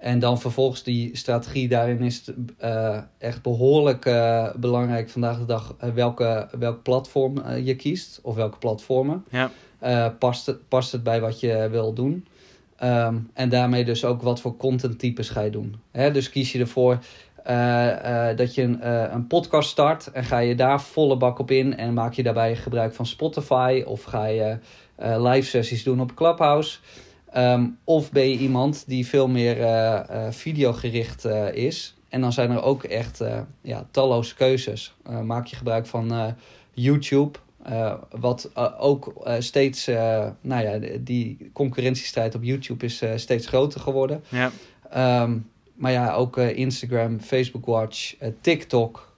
En 0.00 0.18
dan 0.18 0.40
vervolgens 0.40 0.82
die 0.82 1.16
strategie, 1.16 1.68
daarin 1.68 2.00
is 2.00 2.26
het 2.26 2.36
uh, 2.62 2.98
echt 3.18 3.42
behoorlijk 3.42 4.06
uh, 4.06 4.48
belangrijk 4.56 5.10
vandaag 5.10 5.38
de 5.38 5.44
dag 5.44 5.74
welke, 5.94 6.48
welk 6.58 6.82
platform 6.82 7.56
je 7.56 7.76
kiest 7.76 8.20
of 8.22 8.34
welke 8.34 8.58
platformen. 8.58 9.24
Ja. 9.30 10.08
past, 10.18 10.46
het, 10.46 10.68
past 10.68 10.92
het 10.92 11.02
bij 11.02 11.20
wat 11.20 11.40
je 11.40 11.68
wil 11.70 11.92
doen? 11.92 12.26
Um, 12.82 13.30
en 13.34 13.48
daarmee 13.48 13.84
dus 13.84 14.04
ook 14.04 14.22
wat 14.22 14.40
voor 14.40 14.56
contenttypes 14.56 15.28
ga 15.28 15.40
je 15.40 15.50
doen. 15.50 15.76
Dus 15.92 16.30
kies 16.30 16.52
je 16.52 16.58
ervoor 16.58 16.98
uh, 17.48 18.36
dat 18.36 18.54
je 18.54 18.62
een, 18.62 18.80
uh, 18.82 19.04
een 19.12 19.26
podcast 19.26 19.70
start 19.70 20.10
en 20.10 20.24
ga 20.24 20.38
je 20.38 20.54
daar 20.54 20.80
volle 20.80 21.16
bak 21.16 21.38
op 21.38 21.50
in 21.50 21.76
en 21.76 21.94
maak 21.94 22.12
je 22.12 22.22
daarbij 22.22 22.56
gebruik 22.56 22.94
van 22.94 23.06
Spotify 23.06 23.82
of 23.86 24.02
ga 24.02 24.26
je 24.26 24.58
live 24.96 25.48
sessies 25.48 25.82
doen 25.82 26.00
op 26.00 26.14
Clubhouse. 26.14 26.78
Um, 27.36 27.78
of 27.84 28.12
ben 28.12 28.30
je 28.30 28.38
iemand 28.38 28.84
die 28.86 29.06
veel 29.06 29.28
meer 29.28 29.56
videogericht 30.30 31.24
is. 31.52 31.96
En 32.08 32.20
dan 32.20 32.32
zijn 32.32 32.50
er 32.50 32.62
ook 32.62 32.84
echt 32.84 33.24
ja, 33.60 33.86
talloze 33.90 34.34
keuzes. 34.34 34.94
maak 35.22 35.46
je 35.46 35.56
gebruik 35.56 35.86
van 35.86 36.34
YouTube, 36.72 37.38
wat 38.10 38.50
ook 38.78 39.28
steeds, 39.38 39.86
nou 40.40 40.62
ja, 40.62 40.78
die 41.00 41.50
concurrentiestrijd 41.52 42.34
op 42.34 42.42
YouTube 42.42 42.84
is 42.84 43.02
steeds 43.14 43.46
groter 43.46 43.80
geworden. 43.80 44.24
Ja. 44.28 44.50
Um, 45.22 45.50
maar 45.74 45.92
ja, 45.92 46.12
ook 46.12 46.36
Instagram, 46.36 47.20
Facebook 47.20 47.66
Watch, 47.66 48.14
TikTok. 48.40 49.16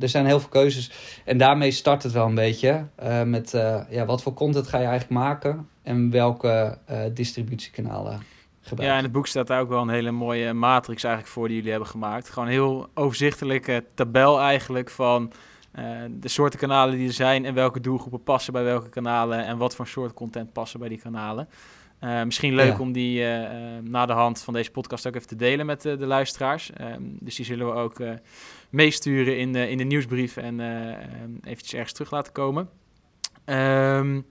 Er 0.00 0.08
zijn 0.08 0.26
heel 0.26 0.40
veel 0.40 0.48
keuzes. 0.48 0.90
En 1.24 1.38
daarmee 1.38 1.70
start 1.70 2.02
het 2.02 2.12
wel 2.12 2.26
een 2.26 2.34
beetje. 2.34 2.86
met 3.24 3.50
ja, 3.90 4.04
wat 4.04 4.22
voor 4.22 4.34
content 4.34 4.66
ga 4.66 4.78
je 4.78 4.86
eigenlijk 4.86 5.20
maken 5.20 5.68
en 5.82 6.10
welke 6.10 6.78
distributiekanalen 7.14 8.22
gebruik 8.60 8.90
Ja, 8.90 8.96
in 8.96 9.02
het 9.02 9.12
boek 9.12 9.26
staat 9.26 9.46
daar 9.46 9.60
ook 9.60 9.68
wel 9.68 9.82
een 9.82 9.88
hele 9.88 10.10
mooie 10.10 10.52
matrix 10.52 11.04
eigenlijk 11.04 11.34
voor 11.34 11.46
die 11.46 11.56
jullie 11.56 11.70
hebben 11.70 11.88
gemaakt. 11.88 12.28
Gewoon 12.28 12.48
een 12.48 12.54
heel 12.54 12.88
overzichtelijke 12.94 13.84
tabel 13.94 14.40
eigenlijk 14.40 14.90
van 14.90 15.32
de 16.10 16.28
soorten 16.28 16.58
kanalen 16.58 16.96
die 16.96 17.06
er 17.06 17.12
zijn 17.12 17.44
en 17.44 17.54
welke 17.54 17.80
doelgroepen 17.80 18.22
passen 18.22 18.52
bij 18.52 18.64
welke 18.64 18.88
kanalen 18.88 19.44
en 19.44 19.56
wat 19.58 19.74
voor 19.74 19.86
soort 19.86 20.14
content 20.14 20.52
passen 20.52 20.80
bij 20.80 20.88
die 20.88 21.00
kanalen. 21.00 21.48
Uh, 22.04 22.22
misschien 22.22 22.54
leuk 22.54 22.78
om 22.78 22.92
die 22.92 23.20
uh, 23.20 23.48
na 23.82 24.06
de 24.06 24.12
hand 24.12 24.42
van 24.42 24.54
deze 24.54 24.70
podcast 24.70 25.06
ook 25.06 25.14
even 25.14 25.28
te 25.28 25.36
delen 25.36 25.66
met 25.66 25.82
de 25.82 26.06
luisteraars. 26.06 26.70
Um, 26.80 27.16
dus 27.20 27.34
die 27.34 27.44
zullen 27.44 27.66
we 27.66 27.72
ook 27.72 28.02
meesturen 28.70 29.38
in 29.38 29.52
de, 29.52 29.68
in 29.68 29.78
de 29.78 29.84
nieuwsbrief 29.84 30.36
en 30.36 30.60
ehm, 30.60 31.30
eventjes 31.42 31.74
ergens 31.74 31.92
terug 31.92 32.10
laten 32.10 32.32
komen. 32.32 32.68
Um, 33.44 34.26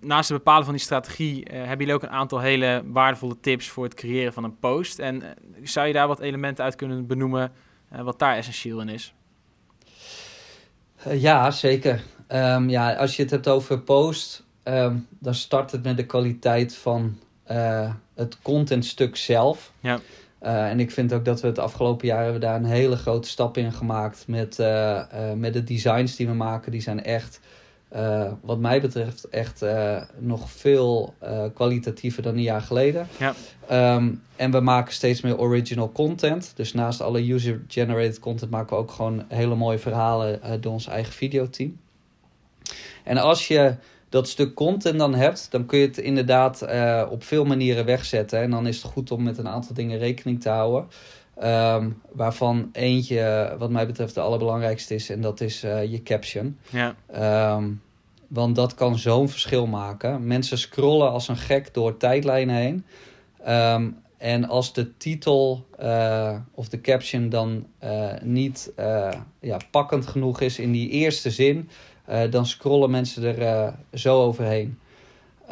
naast 0.00 0.28
het 0.28 0.38
bepalen 0.38 0.64
van 0.64 0.74
die 0.74 0.82
strategie 0.82 1.46
hebben 1.50 1.78
jullie 1.78 1.94
ook 1.94 2.02
een 2.02 2.10
aantal 2.10 2.40
hele 2.40 2.82
waardevolle 2.86 3.40
tips 3.40 3.68
voor 3.68 3.84
het 3.84 3.94
creëren 3.94 4.32
van 4.32 4.44
een 4.44 4.58
post. 4.58 4.98
En 4.98 5.22
zou 5.62 5.86
je 5.86 5.92
daar 5.92 6.08
wat 6.08 6.20
elementen 6.20 6.64
uit 6.64 6.76
kunnen 6.76 7.06
benoemen 7.06 7.52
wat 7.88 8.18
daar 8.18 8.36
essentieel 8.36 8.80
in 8.80 8.88
is? 8.88 9.14
Ja, 11.10 11.50
zeker. 11.50 12.02
ja, 12.66 12.94
als 12.94 13.16
je 13.16 13.22
het 13.22 13.30
hebt 13.30 13.48
over 13.48 13.80
post, 13.80 14.44
um, 14.64 15.06
dan 15.18 15.34
start 15.34 15.72
het 15.72 15.82
met 15.82 15.96
de 15.96 16.06
kwaliteit 16.06 16.76
van 16.76 17.18
uh, 17.50 17.92
het 18.14 18.38
contentstuk 18.42 19.16
zelf. 19.16 19.72
Ja. 19.80 20.00
Uh, 20.42 20.68
en 20.70 20.80
ik 20.80 20.90
vind 20.90 21.12
ook 21.12 21.24
dat 21.24 21.40
we 21.40 21.46
het 21.46 21.58
afgelopen 21.58 22.06
jaar 22.06 22.22
hebben 22.22 22.40
daar 22.40 22.56
een 22.56 22.64
hele 22.64 22.96
grote 22.96 23.28
stap 23.28 23.56
in 23.56 23.72
gemaakt 23.72 24.24
met, 24.26 24.56
met 25.36 25.52
de 25.52 25.64
designs 25.64 26.16
die 26.16 26.26
we 26.26 26.34
maken. 26.34 26.72
Die 26.72 26.80
zijn 26.80 27.04
echt, 27.04 27.40
wat 28.40 28.58
mij 28.58 28.80
betreft, 28.80 29.28
echt 29.28 29.64
nog 30.18 30.50
veel 30.50 31.14
kwalitatiever 31.54 32.22
dan 32.22 32.34
een 32.34 32.42
jaar 32.42 32.60
geleden. 32.60 33.08
Ja. 33.18 33.34
Um, 33.96 34.22
en 34.36 34.50
we 34.50 34.60
maken 34.60 34.92
steeds 34.92 35.20
meer 35.20 35.38
original 35.38 35.92
content. 35.92 36.52
Dus 36.56 36.72
naast 36.72 37.00
alle 37.00 37.32
user-generated 37.32 38.18
content 38.18 38.50
maken 38.50 38.76
we 38.76 38.82
ook 38.82 38.90
gewoon 38.90 39.24
hele 39.28 39.54
mooie 39.54 39.78
verhalen 39.78 40.60
door 40.60 40.72
ons 40.72 40.86
eigen 40.86 41.12
videoteam. 41.12 41.78
En 43.04 43.18
als 43.18 43.48
je 43.48 43.74
dat 44.08 44.28
stuk 44.28 44.54
content 44.54 44.98
dan 44.98 45.14
hebt, 45.14 45.50
dan 45.50 45.66
kun 45.66 45.78
je 45.78 45.86
het 45.86 45.98
inderdaad 45.98 46.66
op 47.10 47.24
veel 47.24 47.44
manieren 47.44 47.84
wegzetten. 47.84 48.40
En 48.40 48.50
dan 48.50 48.66
is 48.66 48.82
het 48.82 48.92
goed 48.92 49.10
om 49.10 49.22
met 49.22 49.38
een 49.38 49.48
aantal 49.48 49.74
dingen 49.74 49.98
rekening 49.98 50.40
te 50.40 50.48
houden. 50.48 50.88
Um, 51.42 52.02
waarvan 52.12 52.68
eentje, 52.72 53.54
wat 53.58 53.70
mij 53.70 53.86
betreft, 53.86 54.14
de 54.14 54.20
allerbelangrijkste 54.20 54.94
is. 54.94 55.10
En 55.10 55.20
dat 55.20 55.40
is 55.40 55.64
uh, 55.64 55.84
je 55.84 56.02
caption. 56.02 56.58
Ja. 56.70 56.96
Um, 57.54 57.82
want 58.28 58.56
dat 58.56 58.74
kan 58.74 58.98
zo'n 58.98 59.28
verschil 59.28 59.66
maken. 59.66 60.26
Mensen 60.26 60.58
scrollen 60.58 61.10
als 61.10 61.28
een 61.28 61.36
gek 61.36 61.74
door 61.74 61.96
tijdlijnen 61.96 62.54
heen. 62.54 62.84
Um, 63.48 64.00
en 64.16 64.48
als 64.48 64.72
de 64.72 64.96
titel 64.96 65.66
uh, 65.82 66.36
of 66.54 66.68
de 66.68 66.80
caption 66.80 67.28
dan 67.28 67.66
niet 68.22 68.72
ja, 69.40 69.56
pakkend 69.70 70.06
genoeg 70.06 70.40
is 70.40 70.58
in 70.58 70.72
die 70.72 70.88
eerste 70.88 71.30
zin, 71.30 71.68
dan 72.30 72.46
scrollen 72.46 72.90
mensen 72.90 73.38
er 73.38 73.74
zo 73.92 74.22
overheen. 74.22 74.78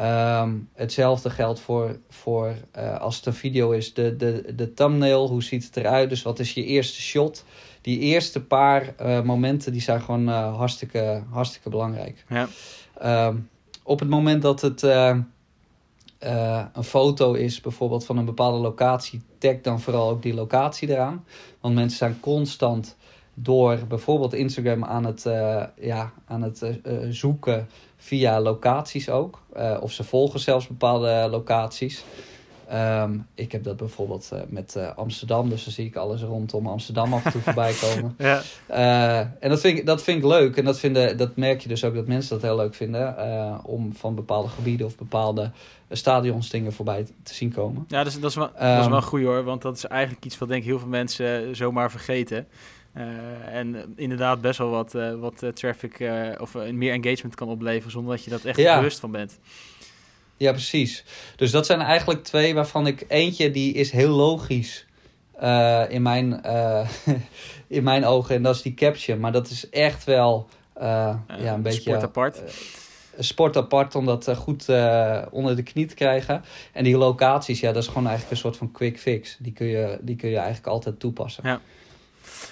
Um, 0.01 0.69
hetzelfde 0.75 1.31
geldt 1.31 1.61
voor, 1.61 1.99
voor 2.09 2.55
uh, 2.79 3.01
als 3.01 3.17
het 3.17 3.27
een 3.27 3.35
video 3.35 3.71
is, 3.71 3.95
de, 3.95 4.17
de, 4.17 4.53
de 4.55 4.73
thumbnail, 4.73 5.29
hoe 5.29 5.43
ziet 5.43 5.65
het 5.65 5.77
eruit? 5.77 6.09
Dus 6.09 6.23
wat 6.23 6.39
is 6.39 6.55
je 6.55 6.65
eerste 6.65 7.01
shot? 7.01 7.45
Die 7.81 7.99
eerste 7.99 8.43
paar 8.45 8.95
momenten 9.25 9.73
die 9.73 9.81
zijn 9.81 10.01
gewoon 10.01 10.27
hartstikke, 10.29 11.23
hartstikke 11.31 11.69
belangrijk. 11.69 12.25
Ja. 12.29 12.49
Um, 13.27 13.49
op 13.83 13.99
het 14.01 14.09
moment 14.09 14.43
dat 14.43 14.61
het 14.61 14.83
een 16.73 16.85
foto 16.85 17.33
is, 17.33 17.61
bijvoorbeeld 17.61 18.05
van 18.05 18.17
een 18.17 18.25
bepaalde 18.25 18.59
locatie, 18.59 19.23
tag 19.39 19.61
dan 19.61 19.81
vooral 19.81 20.11
ook 20.11 20.23
die 20.23 20.35
locatie 20.35 20.89
eraan. 20.89 21.25
Want 21.61 21.75
mensen 21.75 21.99
zijn 21.99 22.21
constant 22.21 22.97
door 23.35 23.79
bijvoorbeeld 23.89 24.35
Instagram 24.35 24.85
aan 24.85 25.05
het, 25.05 25.23
ja, 25.81 26.13
aan 26.27 26.43
het 26.43 26.65
zoeken 27.11 27.69
via 28.01 28.41
locaties 28.41 29.09
ook. 29.09 29.41
Uh, 29.57 29.77
of 29.81 29.93
ze 29.93 30.05
volgen 30.05 30.41
zelfs 30.41 30.67
bepaalde 30.67 31.29
locaties. 31.31 32.05
Um, 32.73 33.27
ik 33.35 33.53
heb 33.53 33.65
dat 33.65 33.77
bijvoorbeeld 33.77 34.31
met 34.49 34.77
Amsterdam, 34.97 35.49
dus 35.49 35.65
dan 35.65 35.73
zie 35.73 35.87
ik 35.87 35.97
alles 35.97 36.23
rondom 36.23 36.67
Amsterdam 36.67 37.15
af 37.15 37.25
en 37.25 37.33
toe 37.33 37.41
voorbij 37.51 37.75
komen. 37.81 38.15
ja. 38.19 38.43
en 39.41 39.49
dat 39.49 39.61
vind, 39.61 39.79
ik, 39.79 39.87
dat 39.87 40.03
vind 40.03 40.19
ik 40.19 40.29
leuk 40.29 40.57
en 40.57 40.65
dat, 40.65 40.79
vinden, 40.79 41.17
dat 41.17 41.37
merk 41.37 41.61
je 41.61 41.69
dus 41.69 41.85
ook 41.85 41.95
dat 41.95 42.07
mensen 42.07 42.31
dat 42.31 42.43
heel 42.43 42.57
leuk 42.57 42.75
vinden. 42.75 43.17
om 43.65 43.95
van 43.95 44.15
bepaalde 44.15 44.49
gebieden 44.49 44.87
of 44.87 44.97
bepaalde 44.97 45.51
stadions 45.91 46.51
dingen 46.51 46.73
voorbij 46.73 47.07
te 47.23 47.35
zien 47.35 47.53
komen. 47.53 47.85
Ja, 47.89 47.99
dat 47.99 48.13
is, 48.13 48.21
dat 48.21 48.31
is, 48.31 48.37
wel, 48.37 48.51
dat 48.53 48.81
is 48.81 48.87
wel 48.87 48.97
ehm, 48.97 49.07
goed 49.07 49.23
hoor, 49.23 49.45
want 49.45 49.63
dat 49.63 49.77
is 49.77 49.85
eigenlijk 49.85 50.25
iets 50.25 50.39
wat 50.39 50.49
denk 50.49 50.61
ik 50.61 50.69
heel 50.69 50.79
veel 50.79 50.89
mensen 50.89 51.57
zomaar 51.57 51.91
vergeten. 51.91 52.47
Uh, 52.97 53.57
en 53.57 53.93
inderdaad 53.97 54.41
best 54.41 54.59
wel 54.59 54.71
wat, 54.71 54.95
uh, 54.95 55.15
wat 55.15 55.43
uh, 55.43 55.51
traffic 55.51 56.11
of 56.41 56.55
meer 56.55 56.93
engagement 56.93 57.35
kan 57.35 57.49
opleveren 57.49 57.91
zonder 57.91 58.17
dat 58.17 58.25
je 58.25 58.31
dat 58.31 58.45
echt 58.45 58.57
bewust 58.57 59.01
van 59.01 59.11
bent. 59.11 59.39
Ja, 60.37 60.51
precies. 60.53 61.05
Dus 61.37 61.51
dat 61.51 61.67
zijn 61.67 61.81
eigenlijk 61.81 62.25
twee 62.25 62.55
waarvan 62.55 62.87
ik 62.87 63.05
eentje 63.09 63.51
die 63.51 63.75
is 63.75 63.91
heel 63.91 64.09
logisch 64.09 64.87
in, 65.89 66.03
mijn, 66.03 66.43
in 67.69 67.83
mijn 67.83 68.05
ogen 68.05 68.35
en 68.35 68.43
dat 68.43 68.55
is 68.55 68.63
die 68.63 68.75
caption. 68.75 69.21
Maar 69.21 69.33
dat 69.33 69.51
is 69.51 69.69
echt 69.69 70.05
wel 70.05 70.49
ja, 70.79 71.19
een 71.29 71.63
beetje... 71.63 71.81
Sport 71.81 72.03
apart. 72.03 72.43
sport 73.19 73.57
apart 73.57 73.95
om 73.95 74.07
dat 74.07 74.37
goed 74.37 74.69
onder 75.31 75.57
de 75.57 75.63
knie 75.63 75.87
te 75.87 75.95
krijgen. 75.95 76.43
En 76.73 76.85
die 76.85 76.97
locaties, 76.97 77.61
ja, 77.61 77.73
dat 77.73 77.83
is 77.83 77.89
gewoon 77.89 78.07
eigenlijk 78.07 78.31
een 78.31 78.43
soort 78.43 78.57
van 78.57 78.73
quick 78.73 78.99
fix. 78.99 79.37
Die 79.39 79.53
kun 79.53 79.67
je, 79.67 79.99
die 80.01 80.17
kun 80.17 80.29
je 80.29 80.37
eigenlijk 80.37 80.67
altijd 80.67 81.01
toepassen. 81.01 81.43
Ja. 81.47 81.61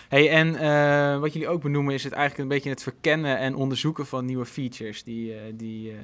Hey, 0.09 0.31
en 0.31 0.49
uh, 0.49 1.21
wat 1.21 1.33
jullie 1.33 1.49
ook 1.49 1.63
benoemen 1.63 1.95
is 1.95 2.05
het 2.05 2.13
eigenlijk 2.13 2.43
een 2.43 2.55
beetje 2.55 2.71
het 2.71 2.83
verkennen 2.83 3.39
en 3.39 3.55
onderzoeken 3.55 4.07
van 4.07 4.25
nieuwe 4.25 4.47
features 4.47 5.03
die, 5.03 5.31
uh, 5.31 5.41
die 5.55 5.91
uh, 5.91 5.97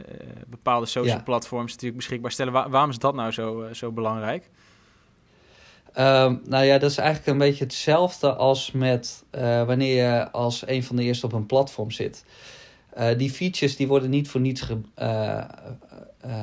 bepaalde 0.46 0.86
social 0.86 1.16
ja. 1.16 1.22
platforms 1.22 1.70
natuurlijk 1.70 1.96
beschikbaar 1.96 2.30
stellen. 2.30 2.52
Waar, 2.52 2.70
waarom 2.70 2.90
is 2.90 2.98
dat 2.98 3.14
nou 3.14 3.30
zo, 3.32 3.68
zo 3.72 3.92
belangrijk? 3.92 4.50
Um, 5.98 6.40
nou 6.44 6.64
ja, 6.64 6.78
dat 6.78 6.90
is 6.90 6.98
eigenlijk 6.98 7.28
een 7.28 7.38
beetje 7.38 7.64
hetzelfde 7.64 8.34
als 8.34 8.72
met 8.72 9.24
wanneer 9.66 10.04
je 10.04 10.30
als 10.30 10.66
een 10.66 10.84
van 10.84 10.96
de 10.96 11.02
eerste 11.02 11.26
op 11.26 11.32
een 11.32 11.46
platform 11.46 11.90
zit. 11.90 12.24
die 13.16 13.30
features 13.30 13.76
die 13.76 13.88
worden 13.88 14.10
niet 14.10 14.28
voor 14.28 14.40
niets 14.40 14.60
ge, 14.60 14.78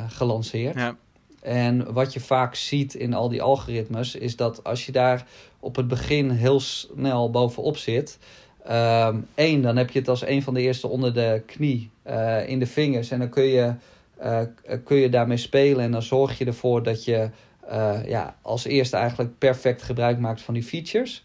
gelanceerd. 0.07 0.75
Ja. 0.75 0.97
En 1.41 1.93
wat 1.93 2.13
je 2.13 2.19
vaak 2.19 2.55
ziet 2.55 2.93
in 2.93 3.13
al 3.13 3.29
die 3.29 3.41
algoritmes 3.41 4.15
is 4.15 4.35
dat 4.35 4.63
als 4.63 4.85
je 4.85 4.91
daar 4.91 5.25
op 5.59 5.75
het 5.75 5.87
begin 5.87 6.29
heel 6.29 6.59
snel 6.59 7.29
bovenop 7.29 7.77
zit. 7.77 8.17
Um, 8.69 9.27
één, 9.35 9.61
dan 9.61 9.77
heb 9.77 9.89
je 9.89 9.99
het 9.99 10.07
als 10.07 10.25
een 10.25 10.43
van 10.43 10.53
de 10.53 10.61
eerste 10.61 10.87
onder 10.87 11.13
de 11.13 11.41
knie 11.45 11.89
uh, 12.07 12.49
in 12.49 12.59
de 12.59 12.65
vingers. 12.65 13.11
En 13.11 13.19
dan 13.19 13.29
kun 13.29 13.43
je, 13.43 13.73
uh, 14.23 14.39
kun 14.83 14.97
je 14.97 15.09
daarmee 15.09 15.37
spelen. 15.37 15.83
En 15.83 15.91
dan 15.91 16.01
zorg 16.01 16.37
je 16.37 16.45
ervoor 16.45 16.83
dat 16.83 17.03
je 17.05 17.29
uh, 17.71 17.99
ja, 18.05 18.35
als 18.41 18.65
eerste 18.65 18.97
eigenlijk 18.97 19.37
perfect 19.37 19.81
gebruik 19.81 20.19
maakt 20.19 20.41
van 20.41 20.53
die 20.53 20.63
features. 20.63 21.23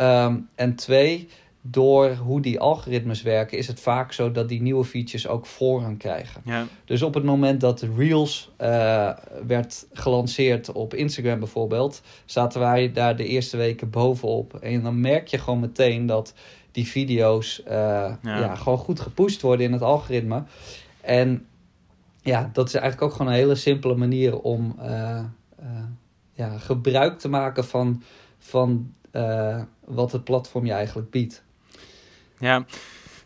Um, 0.00 0.48
en 0.54 0.74
twee, 0.74 1.28
door 1.64 2.14
hoe 2.14 2.40
die 2.40 2.60
algoritmes 2.60 3.22
werken, 3.22 3.58
is 3.58 3.66
het 3.66 3.80
vaak 3.80 4.12
zo 4.12 4.32
dat 4.32 4.48
die 4.48 4.62
nieuwe 4.62 4.84
features 4.84 5.28
ook 5.28 5.46
voorrang 5.46 5.98
krijgen. 5.98 6.42
Ja. 6.44 6.66
Dus 6.84 7.02
op 7.02 7.14
het 7.14 7.24
moment 7.24 7.60
dat 7.60 7.86
Reels 7.96 8.50
uh, 8.60 9.10
werd 9.46 9.86
gelanceerd 9.92 10.72
op 10.72 10.94
Instagram 10.94 11.38
bijvoorbeeld, 11.38 12.02
zaten 12.24 12.60
wij 12.60 12.92
daar 12.92 13.16
de 13.16 13.26
eerste 13.26 13.56
weken 13.56 13.90
bovenop. 13.90 14.54
En 14.54 14.82
dan 14.82 15.00
merk 15.00 15.28
je 15.28 15.38
gewoon 15.38 15.60
meteen 15.60 16.06
dat 16.06 16.34
die 16.72 16.86
video's 16.86 17.62
uh, 17.64 17.72
ja. 17.72 18.16
ja. 18.22 18.54
gewoon 18.54 18.78
goed 18.78 19.00
gepusht 19.00 19.42
worden 19.42 19.66
in 19.66 19.72
het 19.72 19.82
algoritme. 19.82 20.42
En 21.00 21.46
ja, 22.22 22.50
dat 22.52 22.66
is 22.66 22.74
eigenlijk 22.74 23.02
ook 23.02 23.16
gewoon 23.16 23.32
een 23.32 23.38
hele 23.38 23.54
simpele 23.54 23.94
manier 23.94 24.40
om 24.40 24.76
uh, 24.78 25.24
ja, 26.32 26.58
gebruik 26.58 27.18
te 27.18 27.28
maken 27.28 27.64
van, 27.64 28.02
van 28.38 28.94
wat 29.84 30.12
het 30.12 30.24
platform 30.24 30.66
je 30.66 30.72
eigenlijk 30.72 31.10
biedt. 31.10 31.44
Ja, 32.42 32.64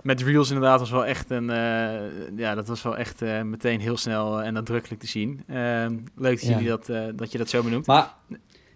met 0.03 0.23
Reels 0.23 0.49
inderdaad 0.49 0.81
was 0.81 0.91
wel 0.91 1.07
echt 1.07 1.31
een, 1.31 1.49
uh, 1.51 2.37
ja, 2.37 2.55
dat 2.55 2.69
was 2.69 2.83
wel 2.83 2.97
echt 2.97 3.23
uh, 3.23 3.43
meteen 3.43 3.81
heel 3.81 3.97
snel 3.97 4.43
en 4.43 4.53
nadrukkelijk 4.53 5.01
te 5.01 5.07
zien. 5.07 5.45
Uh, 5.51 5.87
leuk 6.17 6.41
dat, 6.41 6.49
ja. 6.49 6.49
jullie 6.49 6.69
dat, 6.69 6.91
dat 7.15 7.33
je 7.33 7.39
dat 7.39 7.49
zo 7.49 7.63
benoemt. 7.63 7.87
Maar 7.87 8.15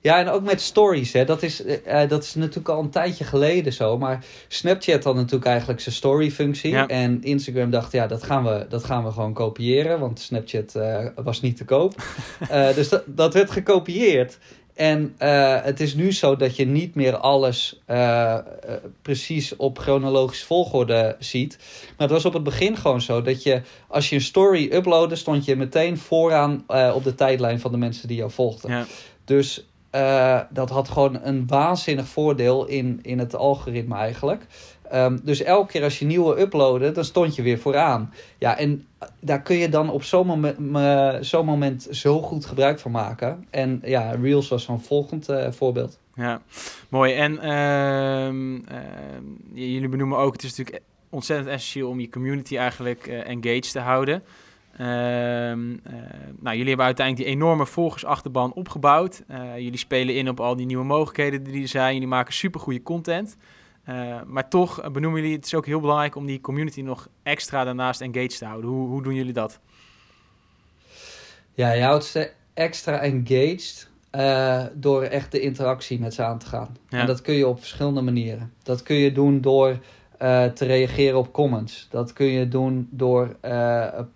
ja, 0.00 0.18
en 0.18 0.28
ook 0.28 0.42
met 0.42 0.60
stories, 0.60 1.12
hè. 1.12 1.24
Dat, 1.24 1.42
is, 1.42 1.62
dat 2.08 2.22
is 2.22 2.34
natuurlijk 2.34 2.68
al 2.68 2.80
een 2.80 2.90
tijdje 2.90 3.24
geleden 3.24 3.72
zo. 3.72 3.98
Maar 3.98 4.24
Snapchat 4.48 5.04
had 5.04 5.14
natuurlijk 5.14 5.44
eigenlijk 5.44 5.80
zijn 5.80 5.94
story-functie. 5.94 6.70
Ja. 6.70 6.86
En 6.86 7.22
Instagram 7.22 7.70
dacht, 7.70 7.92
ja, 7.92 8.06
dat 8.06 8.22
gaan 8.22 8.44
we, 8.44 8.66
dat 8.68 8.84
gaan 8.84 9.04
we 9.04 9.10
gewoon 9.10 9.32
kopiëren. 9.32 10.00
Want 10.00 10.20
Snapchat 10.20 10.78
was 11.14 11.40
niet 11.40 11.56
te 11.56 11.64
koop. 11.64 12.02
dus 12.74 12.88
dat, 12.88 13.02
dat 13.06 13.34
werd 13.34 13.50
gekopieerd. 13.50 14.38
En 14.74 15.14
uh, 15.18 15.62
het 15.62 15.80
is 15.80 15.94
nu 15.94 16.12
zo 16.12 16.36
dat 16.36 16.56
je 16.56 16.66
niet 16.66 16.94
meer 16.94 17.16
alles 17.16 17.80
uh, 17.86 17.96
uh, 17.96 18.74
precies 19.02 19.56
op 19.56 19.78
chronologische 19.78 20.46
volgorde 20.46 21.16
ziet. 21.18 21.58
Maar 21.96 22.06
het 22.06 22.10
was 22.10 22.24
op 22.24 22.32
het 22.32 22.42
begin 22.42 22.76
gewoon 22.76 23.00
zo 23.00 23.22
dat 23.22 23.42
je, 23.42 23.62
als 23.88 24.08
je 24.08 24.14
een 24.14 24.20
story 24.20 24.72
uploadde, 24.72 25.16
stond 25.16 25.44
je 25.44 25.56
meteen 25.56 25.98
vooraan 25.98 26.64
op 26.94 27.04
de 27.04 27.14
tijdlijn 27.14 27.60
van 27.60 27.70
de 27.70 27.78
mensen 27.78 28.08
die 28.08 28.16
jou 28.16 28.30
volgden. 28.30 28.70
Ja. 28.70 28.86
Dus 29.24 29.64
dat 30.50 30.70
had 30.70 30.88
gewoon 30.88 31.20
een 31.22 31.46
waanzinnig 31.46 32.06
voordeel 32.06 32.66
in, 32.66 32.98
in 33.02 33.18
het 33.18 33.34
algoritme 33.34 33.96
eigenlijk. 33.96 34.46
Um, 34.94 35.20
dus 35.22 35.42
elke 35.42 35.72
keer 35.72 35.82
als 35.82 35.98
je 35.98 36.04
nieuwe 36.04 36.40
uploadde, 36.40 36.92
dan 36.92 37.04
stond 37.04 37.34
je 37.34 37.42
weer 37.42 37.58
vooraan. 37.58 38.12
Ja, 38.38 38.58
en 38.58 38.86
daar 39.20 39.42
kun 39.42 39.56
je 39.56 39.68
dan 39.68 39.90
op 39.90 40.02
zo'n 40.02 40.26
moment, 40.26 41.26
zo'n 41.26 41.44
moment 41.44 41.88
zo 41.90 42.22
goed 42.22 42.46
gebruik 42.46 42.78
van 42.78 42.90
maken. 42.90 43.46
En 43.50 43.80
ja, 43.84 44.10
Reels 44.10 44.48
was 44.48 44.64
zo'n 44.64 44.80
volgend 44.80 45.30
uh, 45.30 45.50
voorbeeld. 45.50 45.98
Ja, 46.14 46.42
mooi. 46.88 47.12
En 47.14 47.32
uh, 47.32 48.26
uh, 48.76 49.72
jullie 49.72 49.88
benoemen 49.88 50.18
ook, 50.18 50.32
het 50.32 50.42
is 50.42 50.56
natuurlijk 50.56 50.84
ontzettend 51.08 51.48
essentieel 51.48 51.88
om 51.88 52.00
je 52.00 52.08
community 52.08 52.56
eigenlijk 52.56 53.06
uh, 53.06 53.28
engaged 53.28 53.72
te 53.72 53.80
houden. 53.80 54.22
Uh, 54.72 54.86
nou, 56.38 56.56
jullie 56.56 56.68
hebben 56.68 56.86
uiteindelijk 56.86 57.26
die 57.26 57.36
enorme 57.36 57.66
volgersachterban 57.66 58.52
opgebouwd. 58.52 59.22
jullie 59.54 59.76
spelen 59.76 60.14
in 60.14 60.28
op 60.28 60.40
al 60.40 60.56
die 60.56 60.66
nieuwe 60.66 60.84
mogelijkheden 60.84 61.42
die 61.42 61.62
er 61.62 61.68
zijn. 61.68 61.92
Jullie 61.92 62.08
maken 62.08 62.34
supergoeie 62.34 62.82
content. 62.82 63.36
Uh, 63.88 64.20
maar 64.26 64.48
toch 64.48 64.90
benoemen 64.92 65.20
jullie, 65.20 65.36
het 65.36 65.46
is 65.46 65.54
ook 65.54 65.66
heel 65.66 65.80
belangrijk 65.80 66.16
om 66.16 66.26
die 66.26 66.40
community 66.40 66.80
nog 66.80 67.08
extra 67.22 67.64
daarnaast 67.64 68.00
engaged 68.00 68.38
te 68.38 68.44
houden. 68.44 68.70
Hoe, 68.70 68.88
hoe 68.88 69.02
doen 69.02 69.14
jullie 69.14 69.32
dat? 69.32 69.60
Ja, 71.54 71.72
je 71.72 71.82
houdt 71.82 72.04
ze 72.04 72.30
extra 72.54 73.00
engaged 73.00 73.90
uh, 74.12 74.64
door 74.74 75.02
echt 75.02 75.32
de 75.32 75.40
interactie 75.40 76.00
met 76.00 76.14
ze 76.14 76.22
aan 76.22 76.38
te 76.38 76.46
gaan. 76.46 76.76
Ja. 76.88 77.00
En 77.00 77.06
dat 77.06 77.22
kun 77.22 77.34
je 77.34 77.46
op 77.46 77.58
verschillende 77.58 78.00
manieren. 78.00 78.52
Dat 78.62 78.82
kun 78.82 78.96
je 78.96 79.12
doen 79.12 79.40
door 79.40 79.78
uh, 80.22 80.44
te 80.44 80.64
reageren 80.64 81.18
op 81.18 81.32
comments. 81.32 81.86
Dat 81.90 82.12
kun 82.12 82.26
je 82.26 82.48
doen 82.48 82.88
door 82.90 83.36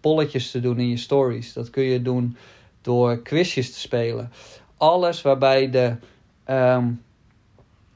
polletjes 0.00 0.50
te 0.50 0.60
doen 0.60 0.78
in 0.78 0.88
je 0.88 0.96
stories. 0.96 1.52
Dat 1.52 1.70
kun 1.70 1.82
je 1.82 2.02
doen 2.02 2.36
door 2.80 3.18
quizjes 3.18 3.72
te 3.72 3.78
spelen. 3.78 4.32
Alles 4.76 5.22
waarbij 5.22 5.70
de... 5.70 5.96
Um, 6.50 7.02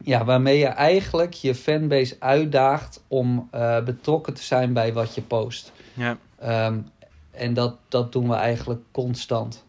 ja, 0.05 0.25
waarmee 0.25 0.59
je 0.59 0.67
eigenlijk 0.67 1.33
je 1.33 1.55
fanbase 1.55 2.17
uitdaagt 2.19 3.05
om 3.09 3.49
uh, 3.55 3.83
betrokken 3.83 4.35
te 4.35 4.43
zijn 4.43 4.73
bij 4.73 4.93
wat 4.93 5.15
je 5.15 5.23
post. 5.23 5.73
Ja. 5.95 6.17
Um, 6.67 6.87
en 7.31 7.55
dat, 7.55 7.77
dat 7.89 8.13
doen 8.13 8.29
we 8.29 8.35
eigenlijk 8.35 8.83
constant. 8.91 9.67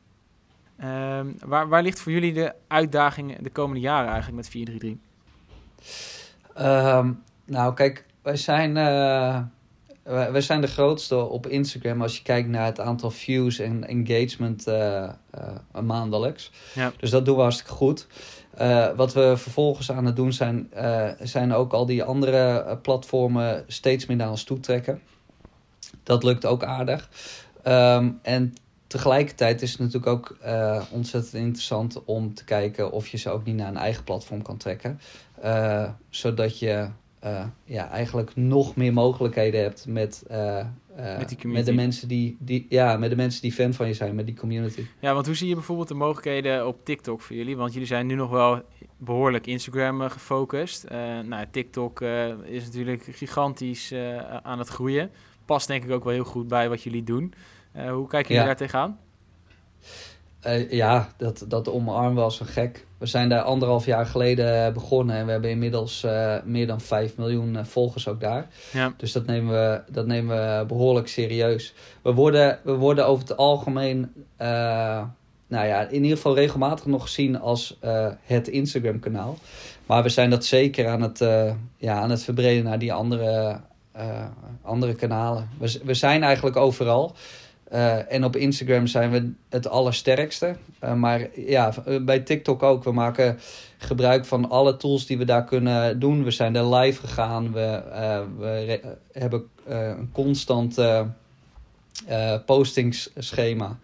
Um, 0.83 1.35
waar, 1.45 1.67
waar 1.67 1.83
ligt 1.83 1.99
voor 1.99 2.11
jullie 2.11 2.33
de 2.33 2.53
uitdaging 2.67 3.37
de 3.37 3.49
komende 3.49 3.81
jaren 3.81 4.07
eigenlijk 4.07 4.35
met 4.35 4.49
433? 4.49 5.07
Um, 6.57 7.23
nou, 7.45 7.73
kijk, 7.73 8.05
wij 8.21 8.35
zijn, 8.35 8.75
uh, 8.75 9.39
wij 10.09 10.41
zijn 10.41 10.61
de 10.61 10.67
grootste 10.67 11.15
op 11.15 11.47
Instagram 11.47 12.01
als 12.01 12.17
je 12.17 12.23
kijkt 12.23 12.49
naar 12.49 12.65
het 12.65 12.79
aantal 12.79 13.11
views 13.11 13.59
en 13.59 13.87
engagement 13.87 14.67
uh, 14.67 15.09
maandelijks. 15.83 16.51
Ja. 16.73 16.91
Dus 16.97 17.09
dat 17.09 17.25
doen 17.25 17.35
we 17.35 17.41
hartstikke 17.41 17.73
goed. 17.73 18.07
Uh, 18.61 18.89
wat 18.95 19.13
we 19.13 19.37
vervolgens 19.37 19.91
aan 19.91 20.05
het 20.05 20.15
doen 20.15 20.33
zijn, 20.33 20.71
uh, 20.75 21.09
zijn 21.19 21.53
ook 21.53 21.73
al 21.73 21.85
die 21.85 22.03
andere 22.03 22.65
uh, 22.65 22.71
platformen 22.81 23.63
steeds 23.67 24.05
meer 24.05 24.17
naar 24.17 24.29
ons 24.29 24.43
toe 24.43 24.59
trekken. 24.59 25.01
Dat 26.03 26.23
lukt 26.23 26.45
ook 26.45 26.63
aardig. 26.63 27.09
Um, 27.67 28.19
en 28.21 28.53
tegelijkertijd 28.87 29.61
is 29.61 29.71
het 29.71 29.79
natuurlijk 29.79 30.07
ook 30.07 30.37
ontzettend 30.91 31.33
interessant 31.33 32.03
om 32.05 32.33
te 32.33 32.43
kijken 32.43 32.91
of 32.91 33.07
je 33.07 33.17
ze 33.17 33.29
ook 33.29 33.45
niet 33.45 33.55
naar 33.55 33.67
een 33.67 33.77
eigen 33.77 34.03
platform 34.03 34.41
kan 34.41 34.57
trekken. 34.57 34.99
zodat 36.09 36.59
je 36.59 36.89
ja, 37.63 37.89
eigenlijk 37.89 38.35
nog 38.35 38.75
meer 38.75 38.93
mogelijkheden 38.93 39.61
hebt 39.61 39.85
met 39.87 40.23
uh, 40.31 40.65
met, 41.17 41.43
met, 41.43 41.65
de 41.65 41.73
mensen 41.73 42.07
die, 42.07 42.37
die, 42.39 42.65
ja, 42.69 42.97
met 42.97 43.09
de 43.09 43.15
mensen 43.15 43.41
die 43.41 43.51
fan 43.51 43.73
van 43.73 43.87
je 43.87 43.93
zijn, 43.93 44.15
met 44.15 44.25
die 44.25 44.35
community. 44.35 44.85
Ja, 44.99 45.13
want 45.13 45.25
hoe 45.25 45.35
zie 45.35 45.47
je 45.47 45.53
bijvoorbeeld 45.53 45.87
de 45.87 45.93
mogelijkheden 45.93 46.67
op 46.67 46.85
TikTok 46.85 47.21
voor 47.21 47.35
jullie? 47.35 47.57
Want 47.57 47.73
jullie 47.73 47.87
zijn 47.87 48.07
nu 48.07 48.15
nog 48.15 48.29
wel 48.29 48.61
behoorlijk 48.97 49.47
Instagram 49.47 50.01
gefocust. 50.01 50.89
Nou, 51.23 51.45
TikTok 51.51 52.01
is 52.43 52.63
natuurlijk 52.65 53.03
gigantisch 53.11 53.93
aan 54.41 54.59
het 54.59 54.67
groeien. 54.67 55.11
Past 55.45 55.67
denk 55.67 55.83
ik 55.83 55.91
ook 55.91 56.03
wel 56.03 56.13
heel 56.13 56.23
goed 56.23 56.47
bij 56.47 56.69
wat 56.69 56.83
jullie 56.83 57.03
doen. 57.03 57.33
hoe 57.73 58.07
kijken 58.07 58.27
jullie 58.27 58.35
ja. 58.35 58.45
daar 58.45 58.55
tegenaan? 58.55 58.99
Uh, 60.47 60.71
ja, 60.71 61.09
dat, 61.17 61.45
dat 61.47 61.69
omarmen 61.69 62.23
was 62.23 62.39
een 62.39 62.45
gek. 62.45 62.85
We 62.97 63.05
zijn 63.05 63.29
daar 63.29 63.41
anderhalf 63.41 63.85
jaar 63.85 64.05
geleden 64.05 64.73
begonnen 64.73 65.15
en 65.15 65.25
we 65.25 65.31
hebben 65.31 65.49
inmiddels 65.49 66.03
uh, 66.03 66.35
meer 66.43 66.67
dan 66.67 66.81
5 66.81 67.17
miljoen 67.17 67.53
uh, 67.53 67.63
volgers 67.63 68.07
ook 68.07 68.19
daar. 68.19 68.47
Ja. 68.73 68.93
Dus 68.97 69.11
dat 69.11 69.25
nemen, 69.25 69.53
we, 69.53 69.81
dat 69.91 70.05
nemen 70.05 70.37
we 70.37 70.65
behoorlijk 70.65 71.07
serieus. 71.07 71.73
We 72.01 72.13
worden, 72.13 72.59
we 72.63 72.71
worden 72.71 73.05
over 73.05 73.27
het 73.27 73.37
algemeen, 73.37 74.13
nou 75.47 75.67
ja, 75.67 75.87
in 75.87 76.01
ieder 76.01 76.17
geval 76.17 76.35
regelmatig 76.35 76.85
nog 76.85 77.01
gezien 77.01 77.39
als 77.39 77.79
het 78.23 78.47
Instagram-kanaal. 78.47 79.37
Maar 79.85 80.03
we 80.03 80.09
zijn 80.09 80.29
dat 80.29 80.45
zeker 80.45 80.87
aan 80.87 81.01
het, 81.01 81.19
ja, 81.77 81.93
aan 81.93 82.09
het 82.09 82.23
verbreden 82.23 82.63
naar 82.63 82.79
die 82.79 82.93
andere, 82.93 83.59
andere 84.61 84.95
kanalen. 84.95 85.49
We, 85.57 85.79
we 85.83 85.93
zijn 85.93 86.23
eigenlijk 86.23 86.55
overal. 86.55 87.15
Uh, 87.73 88.11
en 88.11 88.23
op 88.23 88.35
Instagram 88.35 88.87
zijn 88.87 89.11
we 89.11 89.31
het 89.49 89.67
allersterkste. 89.67 90.55
Uh, 90.83 90.93
maar 90.93 91.27
ja, 91.35 91.73
bij 92.01 92.19
TikTok 92.19 92.63
ook. 92.63 92.83
We 92.83 92.91
maken 92.91 93.39
gebruik 93.77 94.25
van 94.25 94.49
alle 94.49 94.77
tools 94.77 95.05
die 95.05 95.17
we 95.17 95.25
daar 95.25 95.45
kunnen 95.45 95.99
doen. 95.99 96.23
We 96.23 96.31
zijn 96.31 96.55
er 96.55 96.75
live 96.75 97.07
gegaan. 97.07 97.51
We, 97.51 97.81
uh, 97.91 98.19
we 98.37 98.81
hebben 99.11 99.43
een 99.65 100.09
constant 100.11 100.77
postingsschema. 102.45 103.77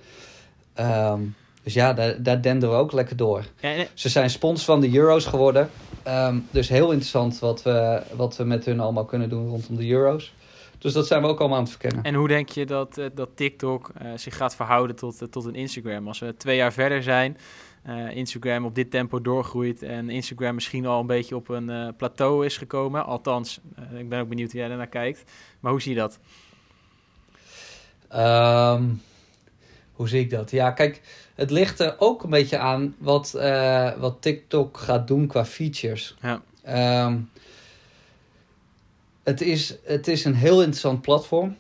Um, 0.80 1.36
dus 1.63 1.74
ja, 1.74 1.93
daar, 1.93 2.24
daar 2.24 2.41
denden 2.41 2.69
we 2.69 2.76
ook 2.76 2.91
lekker 2.91 3.15
door. 3.15 3.45
Ja, 3.60 3.86
Ze 3.93 4.10
zijn 4.10 4.30
spons 4.30 4.63
van 4.65 4.82
de 4.82 4.95
Euro's 4.95 5.26
geworden. 5.26 5.69
Um, 6.08 6.48
dus 6.52 6.69
heel 6.69 6.88
interessant 6.88 7.39
wat 7.39 7.63
we, 7.63 8.02
wat 8.15 8.38
we 8.38 8.43
met 8.43 8.65
hun 8.65 8.80
allemaal 8.80 9.06
kunnen 9.06 9.30
doen 9.30 9.48
rondom 9.48 9.76
de 9.76 9.89
Euro's. 9.89 10.34
Dus 10.78 10.94
dat 10.94 11.08
zijn 11.08 11.22
we 11.22 11.28
ook 11.28 11.40
allemaal 11.40 11.58
aan 11.58 11.64
het 11.64 11.72
verkennen. 11.72 12.04
En 12.04 12.14
hoe 12.14 12.28
denk 12.28 12.50
je 12.50 12.66
dat, 12.66 12.98
uh, 12.98 13.06
dat 13.14 13.30
TikTok 13.36 13.92
uh, 14.02 14.12
zich 14.16 14.38
gaat 14.38 14.56
verhouden 14.56 14.96
tot, 14.96 15.22
uh, 15.22 15.28
tot 15.28 15.46
een 15.46 15.56
Instagram? 15.56 16.08
Als 16.08 16.20
we 16.20 16.36
twee 16.38 16.56
jaar 16.56 16.74
verder 16.74 17.04
zijn, 17.04 17.38
Instagram 18.10 18.66
op 18.66 18.76
dit 18.76 18.92
tempo 18.92 19.22
doorgroeit 19.22 19.84
en 19.84 20.10
Instagram 20.10 20.56
misschien 20.56 20.86
al 20.86 21.00
een 21.00 21.08
beetje 21.08 21.36
op 21.36 21.50
een 21.50 21.96
plateau 21.98 22.46
is 22.46 22.58
gekomen. 22.58 23.06
Althans, 23.06 23.60
ik 23.98 24.10
ben 24.10 24.20
ook 24.20 24.30
benieuwd 24.30 24.52
hoe 24.52 24.60
jij 24.60 24.70
daarnaar 24.70 24.88
kijkt. 24.88 25.32
Maar 25.60 25.72
hoe 25.72 25.82
zie 25.82 25.94
je 25.94 26.00
dat? 26.00 26.20
Um, 28.80 29.02
hoe 29.92 30.08
zie 30.08 30.20
ik 30.20 30.30
dat? 30.30 30.52
Ja, 30.52 30.72
kijk, 30.72 31.02
het 31.36 31.52
ligt 31.52 31.80
er 31.80 31.96
ook 32.00 32.24
een 32.24 32.30
beetje 32.30 32.58
aan 32.58 32.96
wat, 32.98 33.32
wat 33.98 34.18
TikTok 34.20 34.78
gaat 34.78 35.08
doen 35.08 35.28
qua 35.28 35.46
features. 35.46 36.16
Ja. 36.22 36.42
Um, 37.06 37.30
het 39.26 39.42
is, 39.42 39.78
het 39.84 40.08
is 40.08 40.26
een 40.26 40.36
heel 40.36 40.60
interessant 40.60 41.02
platform. 41.02 41.56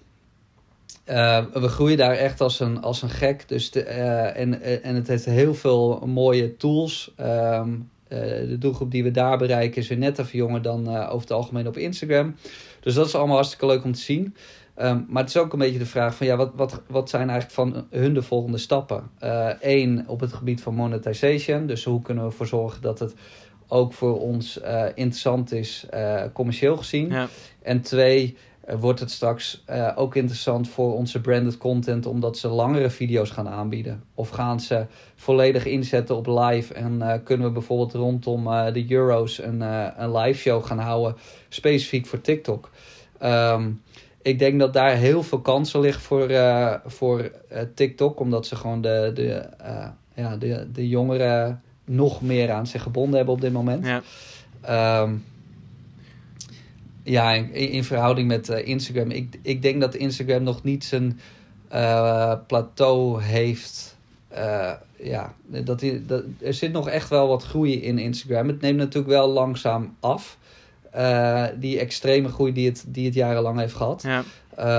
Uh, 1.09 1.45
we 1.53 1.67
groeien 1.67 1.97
daar 1.97 2.15
echt 2.15 2.41
als 2.41 2.59
een, 2.59 2.81
als 2.81 3.01
een 3.01 3.09
gek. 3.09 3.47
Dus 3.47 3.71
de, 3.71 3.85
uh, 3.85 4.37
en, 4.37 4.83
en 4.83 4.95
het 4.95 5.07
heeft 5.07 5.25
heel 5.25 5.53
veel 5.53 6.03
mooie 6.05 6.57
tools. 6.57 7.13
Uh, 7.19 7.63
de 8.07 8.57
doelgroep 8.59 8.91
die 8.91 9.03
we 9.03 9.11
daar 9.11 9.37
bereiken 9.37 9.81
is 9.81 9.87
weer 9.87 9.97
net 9.97 10.19
even 10.19 10.37
jonger 10.37 10.61
dan 10.61 10.97
over 10.97 11.19
het 11.19 11.31
algemeen 11.31 11.67
op 11.67 11.77
Instagram. 11.77 12.35
Dus 12.79 12.93
dat 12.93 13.07
is 13.07 13.15
allemaal 13.15 13.35
hartstikke 13.35 13.65
leuk 13.65 13.83
om 13.83 13.93
te 13.93 13.99
zien. 13.99 14.35
Um, 14.77 15.05
maar 15.09 15.21
het 15.23 15.35
is 15.35 15.41
ook 15.41 15.53
een 15.53 15.59
beetje 15.59 15.79
de 15.79 15.85
vraag 15.85 16.15
van 16.15 16.27
ja, 16.27 16.35
wat, 16.35 16.51
wat, 16.55 16.81
wat 16.87 17.09
zijn 17.09 17.29
eigenlijk 17.29 17.51
van 17.51 17.87
hun 17.99 18.13
de 18.13 18.21
volgende 18.21 18.57
stappen? 18.57 19.09
Eén, 19.59 20.07
op 20.07 20.19
het 20.19 20.33
gebied 20.33 20.61
van 20.61 20.75
monetization. 20.75 21.67
Dus 21.67 21.83
hoe 21.83 22.01
kunnen 22.01 22.23
we 22.23 22.29
ervoor 22.29 22.47
zorgen 22.47 22.81
dat 22.81 22.99
het 22.99 23.13
ook 23.67 23.93
voor 23.93 24.19
ons 24.19 24.61
uh, 24.61 24.85
interessant 24.93 25.51
is, 25.51 25.85
uh, 25.93 26.23
commercieel 26.33 26.77
gezien. 26.77 27.09
Ja. 27.09 27.27
En 27.61 27.81
twee, 27.81 28.37
uh, 28.69 28.75
wordt 28.75 28.99
het 28.99 29.11
straks 29.11 29.63
ook 29.95 30.15
interessant 30.15 30.69
voor 30.69 30.93
onze 30.93 31.21
branded 31.21 31.57
content, 31.57 32.05
omdat 32.05 32.37
ze 32.37 32.47
langere 32.47 32.89
video's 32.89 33.29
gaan 33.29 33.47
aanbieden. 33.47 34.03
Of 34.15 34.29
gaan 34.29 34.59
ze 34.59 34.85
volledig 35.15 35.65
inzetten 35.65 36.15
op 36.15 36.27
live 36.27 36.73
en 36.73 37.21
kunnen 37.23 37.47
we 37.47 37.53
bijvoorbeeld 37.53 37.93
rondom 37.93 38.43
de 38.73 38.85
Euros 38.89 39.41
een, 39.41 39.61
een 40.01 40.17
live 40.17 40.39
show 40.39 40.65
gaan 40.65 40.79
houden, 40.79 41.15
specifiek 41.49 42.05
voor 42.05 42.21
TikTok. 42.21 42.69
Um, 43.23 43.81
ik 44.21 44.39
denk 44.39 44.59
dat 44.59 44.73
daar 44.73 44.95
heel 44.95 45.23
veel 45.23 45.41
kansen 45.41 45.79
liggen 45.79 46.01
voor, 46.01 46.29
voor 46.85 47.31
TikTok, 47.73 48.19
omdat 48.19 48.45
ze 48.45 48.55
gewoon 48.55 48.81
de, 48.81 49.11
de, 49.13 49.49
ja, 50.15 50.37
de, 50.37 50.67
de 50.71 50.87
jongeren 50.87 51.61
nog 51.85 52.21
meer 52.21 52.51
aan 52.51 52.67
zich 52.67 52.81
gebonden 52.81 53.15
hebben 53.15 53.33
op 53.33 53.41
dit 53.41 53.53
moment. 53.53 53.85
Ja, 53.85 55.01
um, 55.01 55.23
ja 57.03 57.33
in, 57.33 57.53
in, 57.53 57.83
verhouding 57.83 58.27
met 58.27 58.49
uh, 58.49 58.67
Instagram. 58.67 59.11
Ik, 59.11 59.39
ik 59.41 59.61
denk 59.61 59.81
dat 59.81 59.95
Instagram 59.95 60.43
nog 60.43 60.63
niet 60.63 60.83
zijn 60.83 61.19
uh, 61.73 62.33
plateau 62.47 63.21
heeft. 63.21 63.97
Uh, 64.33 64.71
ja, 64.99 65.33
dat, 65.45 65.83
dat, 66.07 66.23
er 66.41 66.53
zit 66.53 66.71
nog 66.71 66.89
echt 66.89 67.09
wel 67.09 67.27
wat 67.27 67.43
groei 67.43 67.81
in 67.81 67.99
Instagram. 67.99 68.47
Het 68.47 68.61
neemt 68.61 68.77
natuurlijk 68.77 69.13
wel 69.13 69.29
langzaam 69.29 69.95
af. 69.99 70.37
die 71.59 71.79
extreme 71.79 72.29
groei 72.29 72.53
die 72.53 72.67
het, 72.67 72.85
die 72.87 73.05
het 73.05 73.13
jarenlang 73.13 73.59
heeft 73.59 73.73
gehad. 73.73 74.03
Ja. 74.03 74.23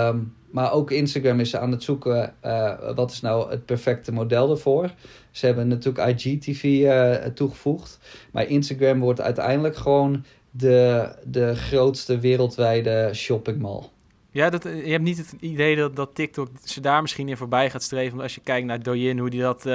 Um, 0.08 0.34
maar 0.56 0.72
ook 0.72 0.90
Instagram 0.90 1.40
is 1.40 1.56
aan 1.56 1.70
het 1.70 1.82
zoeken 1.82 2.34
uh, 2.44 2.94
wat 2.94 3.10
is 3.10 3.20
nou 3.20 3.50
het 3.50 3.64
perfecte 3.64 4.12
model 4.12 4.50
ervoor. 4.50 4.90
Ze 5.30 5.46
hebben 5.46 5.68
natuurlijk 5.68 6.08
IGTV 6.08 6.64
uh, 6.64 7.14
toegevoegd. 7.14 7.98
Maar 8.32 8.46
Instagram 8.46 9.00
wordt 9.00 9.20
uiteindelijk 9.20 9.76
gewoon 9.76 10.24
de, 10.50 11.08
de 11.24 11.54
grootste 11.54 12.18
wereldwijde 12.18 13.10
shoppingmall. 13.14 13.82
Ja, 14.30 14.50
dat, 14.50 14.62
je 14.62 14.90
hebt 14.90 15.02
niet 15.02 15.18
het 15.18 15.34
idee 15.40 15.76
dat, 15.76 15.96
dat 15.96 16.14
TikTok 16.14 16.48
ze 16.64 16.80
daar 16.80 17.02
misschien 17.02 17.28
in 17.28 17.36
voorbij 17.36 17.70
gaat 17.70 17.82
streven. 17.82 18.10
Want 18.10 18.22
als 18.22 18.34
je 18.34 18.40
kijkt 18.40 18.66
naar 18.66 18.82
Douyin, 18.82 19.18
hoe 19.18 19.30
die 19.30 19.40
dat 19.40 19.58
uh, 19.58 19.72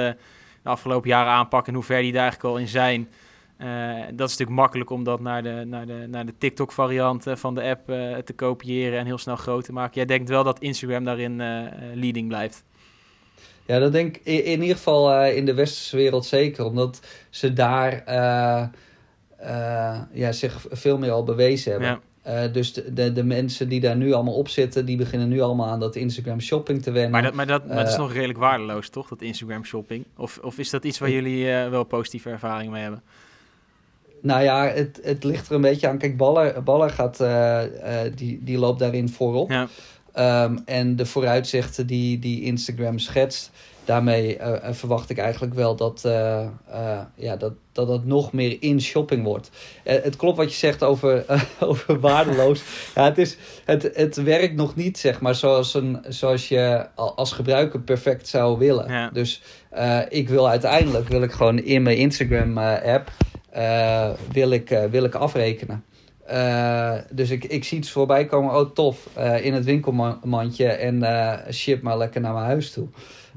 de 0.62 0.68
afgelopen 0.68 1.08
jaren 1.08 1.32
aanpakken 1.32 1.72
en 1.72 1.78
hoe 1.78 1.86
ver 1.86 2.02
die 2.02 2.12
daar 2.12 2.22
eigenlijk 2.22 2.54
al 2.54 2.60
in 2.60 2.68
zijn. 2.68 3.08
Uh, 3.62 3.98
dat 4.14 4.28
is 4.28 4.36
natuurlijk 4.36 4.60
makkelijk 4.60 4.90
om 4.90 5.04
dat 5.04 5.20
naar 5.20 5.42
de, 5.42 5.64
naar 5.66 5.86
de, 5.86 6.06
naar 6.08 6.26
de 6.26 6.34
TikTok-variant 6.38 7.24
van 7.28 7.54
de 7.54 7.62
app 7.62 7.90
uh, 7.90 8.16
te 8.16 8.32
kopiëren 8.32 8.98
en 8.98 9.06
heel 9.06 9.18
snel 9.18 9.36
groot 9.36 9.64
te 9.64 9.72
maken. 9.72 9.94
Jij 9.94 10.04
denkt 10.04 10.28
wel 10.28 10.44
dat 10.44 10.58
Instagram 10.58 11.04
daarin 11.04 11.36
leading 11.94 12.28
blijft? 12.28 12.64
Ja, 13.66 13.78
dat 13.78 13.92
denk 13.92 14.16
ik 14.16 14.24
in, 14.24 14.44
in 14.44 14.60
ieder 14.60 14.76
geval 14.76 15.24
in 15.24 15.44
de 15.44 15.54
westerse 15.54 15.96
wereld 15.96 16.24
zeker. 16.24 16.64
Omdat 16.64 17.00
ze 17.30 17.52
daar 17.52 18.02
ja, 20.12 20.32
zich 20.32 20.66
veel 20.70 20.98
meer 20.98 21.10
al 21.10 21.24
bewezen 21.24 21.70
hebben. 21.70 22.00
Ja. 22.24 22.48
dus 22.48 22.72
de, 22.72 22.92
de, 22.92 23.12
de, 23.12 23.24
mensen 23.24 23.68
die 23.68 23.80
daar 23.80 23.96
nu 23.96 24.12
allemaal 24.12 24.34
op 24.34 24.48
zitten, 24.48 24.86
die 24.86 24.96
beginnen 24.96 25.28
nu 25.28 25.40
allemaal 25.40 25.68
aan 25.68 25.80
dat 25.80 25.96
Instagram 25.96 26.40
shopping 26.40 26.82
te 26.82 26.90
wennen. 26.90 27.10
Maar 27.10 27.22
dat, 27.22 27.34
maar 27.34 27.46
dat, 27.46 27.66
maar 27.66 27.76
dat 27.76 27.88
is 27.88 27.96
nog 27.96 28.12
redelijk 28.12 28.38
waardeloos, 28.38 28.88
toch? 28.88 29.08
Dat 29.08 29.22
Instagram 29.22 29.64
shopping? 29.64 30.04
Of, 30.16 30.38
of 30.38 30.58
is 30.58 30.70
dat 30.70 30.84
iets 30.84 30.98
waar 30.98 31.10
jullie 31.10 31.44
wel 31.46 31.84
positieve 31.84 32.30
ervaring 32.30 32.70
mee 32.72 32.82
hebben? 32.82 33.02
Nou 34.22 34.42
ja, 34.42 34.66
het, 34.66 35.00
het 35.02 35.24
ligt 35.24 35.48
er 35.48 35.54
een 35.54 35.60
beetje 35.60 35.88
aan. 35.88 35.98
Kijk, 35.98 36.16
Baller, 36.16 36.62
Baller 36.62 36.90
gaat, 36.90 37.20
uh, 37.20 37.62
uh, 37.62 37.98
die, 38.14 38.40
die 38.42 38.58
loopt 38.58 38.78
daarin 38.78 39.08
voorop. 39.08 39.50
Ja. 39.50 39.68
Um, 40.44 40.62
en 40.64 40.96
de 40.96 41.06
vooruitzichten 41.06 41.86
die, 41.86 42.18
die 42.18 42.42
Instagram 42.42 42.98
schetst, 42.98 43.50
daarmee 43.84 44.38
uh, 44.38 44.54
verwacht 44.70 45.10
ik 45.10 45.18
eigenlijk 45.18 45.54
wel 45.54 45.76
dat, 45.76 46.00
ja, 47.14 47.36
dat, 47.38 47.52
dat 47.72 47.88
het 47.88 48.04
nog 48.04 48.32
meer 48.32 48.56
in 48.60 48.80
shopping 48.80 49.24
wordt. 49.24 49.50
het 49.84 50.16
klopt 50.16 50.36
wat 50.36 50.50
je 50.50 50.58
zegt 50.58 50.82
over, 50.82 51.24
over 51.60 52.00
waardeloos. 52.00 52.62
ja, 52.94 53.04
het, 53.04 53.18
is, 53.18 53.36
het, 53.64 53.90
het 53.94 54.16
werkt 54.16 54.54
nog 54.54 54.74
niet, 54.74 54.98
zeg 54.98 55.20
maar, 55.20 55.34
zoals, 55.34 55.74
een, 55.74 56.04
zoals 56.08 56.48
je 56.48 56.86
als 56.94 57.32
gebruiker 57.32 57.80
perfect 57.80 58.28
zou 58.28 58.58
willen. 58.58 58.88
Ja. 58.88 59.10
Dus 59.10 59.42
ik 60.08 60.28
wil 60.28 60.48
uiteindelijk 60.48 61.08
wil 61.08 61.22
ik 61.22 61.32
gewoon 61.32 61.58
in 61.58 61.82
mijn 61.82 61.96
Instagram-app 61.96 63.08
uh, 63.08 63.31
wil, 64.32 64.50
ik, 64.50 64.70
uh, 64.70 64.84
wil 64.84 65.04
ik 65.04 65.14
afrekenen. 65.14 65.84
Uh, 66.30 66.94
dus 67.10 67.30
ik, 67.30 67.44
ik 67.44 67.64
zie 67.64 67.78
iets 67.78 67.90
voorbij 67.90 68.26
komen. 68.26 68.54
Oh, 68.54 68.70
tof. 68.70 69.08
in 69.42 69.54
het 69.54 69.64
winkelmandje. 69.64 70.66
En 70.66 71.54
ship 71.54 71.82
maar 71.82 71.98
lekker 71.98 72.20
naar 72.20 72.32
mijn 72.32 72.46
huis 72.46 72.72
toe. 72.72 72.88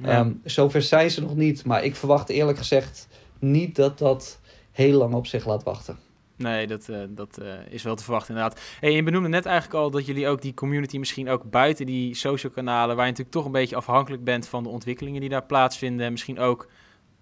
Ja. 0.03 0.19
Um, 0.19 0.41
zover 0.43 0.81
zijn 0.81 1.11
ze 1.11 1.21
nog 1.21 1.35
niet. 1.35 1.65
Maar 1.65 1.83
ik 1.83 1.95
verwacht 1.95 2.29
eerlijk 2.29 2.57
gezegd 2.57 3.07
niet 3.39 3.75
dat 3.75 3.97
dat 3.97 4.39
heel 4.71 4.97
lang 4.97 5.13
op 5.13 5.27
zich 5.27 5.45
laat 5.45 5.63
wachten. 5.63 5.97
Nee, 6.37 6.67
dat, 6.67 6.87
uh, 6.89 6.97
dat 7.09 7.37
uh, 7.41 7.53
is 7.69 7.83
wel 7.83 7.95
te 7.95 8.03
verwachten 8.03 8.35
inderdaad. 8.35 8.61
Hey, 8.79 8.91
je 8.91 9.03
benoemde 9.03 9.29
net 9.29 9.45
eigenlijk 9.45 9.75
al 9.83 9.91
dat 9.91 10.05
jullie 10.05 10.27
ook 10.27 10.41
die 10.41 10.53
community 10.53 10.97
misschien 10.97 11.29
ook 11.29 11.49
buiten 11.49 11.85
die 11.85 12.15
social 12.15 12.51
kanalen, 12.51 12.95
waar 12.95 13.05
je 13.05 13.11
natuurlijk 13.11 13.37
toch 13.37 13.45
een 13.45 13.51
beetje 13.51 13.75
afhankelijk 13.75 14.23
bent 14.23 14.47
van 14.47 14.63
de 14.63 14.69
ontwikkelingen 14.69 15.21
die 15.21 15.29
daar 15.29 15.45
plaatsvinden, 15.45 16.11
misschien 16.11 16.39
ook 16.39 16.67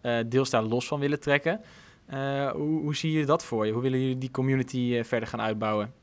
uh, 0.01 0.15
deels 0.25 0.49
daar 0.49 0.63
los 0.63 0.87
van 0.87 0.99
willen 0.99 1.19
trekken. 1.19 1.61
Uh, 2.13 2.51
hoe, 2.51 2.81
hoe, 2.81 2.95
zie 2.95 3.11
je 3.11 3.25
dat 3.25 3.43
voor 3.43 3.65
je? 3.65 3.71
Hoe 3.71 3.81
willen 3.81 3.99
jullie 3.99 4.17
die 4.17 4.31
community 4.31 4.77
uh, 4.77 5.03
verder 5.03 5.29
gaan 5.29 5.41
uitbouwen? 5.41 5.93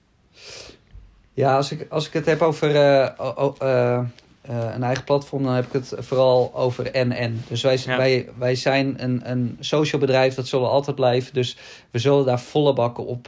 Ja, 1.33 1.57
als 1.57 1.73
ik, 1.73 1.87
als 1.91 2.07
ik 2.07 2.13
het 2.13 2.27
heb 2.27 2.43
over 2.43 2.75
uh, 2.75 4.05
een 4.43 4.83
eigen 4.83 5.05
platform, 5.05 5.43
dan 5.43 5.55
heb 5.55 5.67
ik 5.67 5.73
het 5.73 5.95
vooral 5.99 6.55
over 6.55 6.91
NN. 6.93 7.43
Dus 7.49 7.63
wij, 7.63 7.79
ja. 7.85 7.97
wij, 7.97 8.29
wij 8.39 8.55
zijn 8.55 9.03
een, 9.03 9.31
een 9.31 9.57
social 9.61 10.01
bedrijf, 10.01 10.35
dat 10.35 10.47
zullen 10.47 10.69
altijd 10.69 10.97
blijven. 10.97 11.35
Dus 11.35 11.57
we 11.91 11.99
zullen 11.99 12.25
daar 12.25 12.41
volle 12.41 12.73
bakken 12.73 13.07
op 13.07 13.23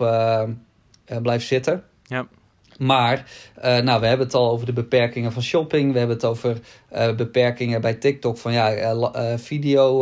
blijven 1.23 1.47
zitten. 1.47 1.85
Ja. 2.07 2.27
Maar, 2.79 3.25
uh, 3.59 3.79
nou, 3.79 4.01
we 4.01 4.07
hebben 4.07 4.27
het 4.27 4.35
al 4.35 4.51
over 4.51 4.67
de 4.67 4.73
beperkingen 4.73 5.33
van 5.33 5.43
shopping. 5.43 5.93
We 5.93 5.99
hebben 5.99 6.17
het 6.17 6.25
over 6.25 6.59
uh, 6.93 7.15
beperkingen 7.15 7.81
bij 7.81 7.95
TikTok 7.95 8.39
van 8.39 8.53
ja, 8.53 8.93
uh, 8.93 9.33
video 9.37 10.01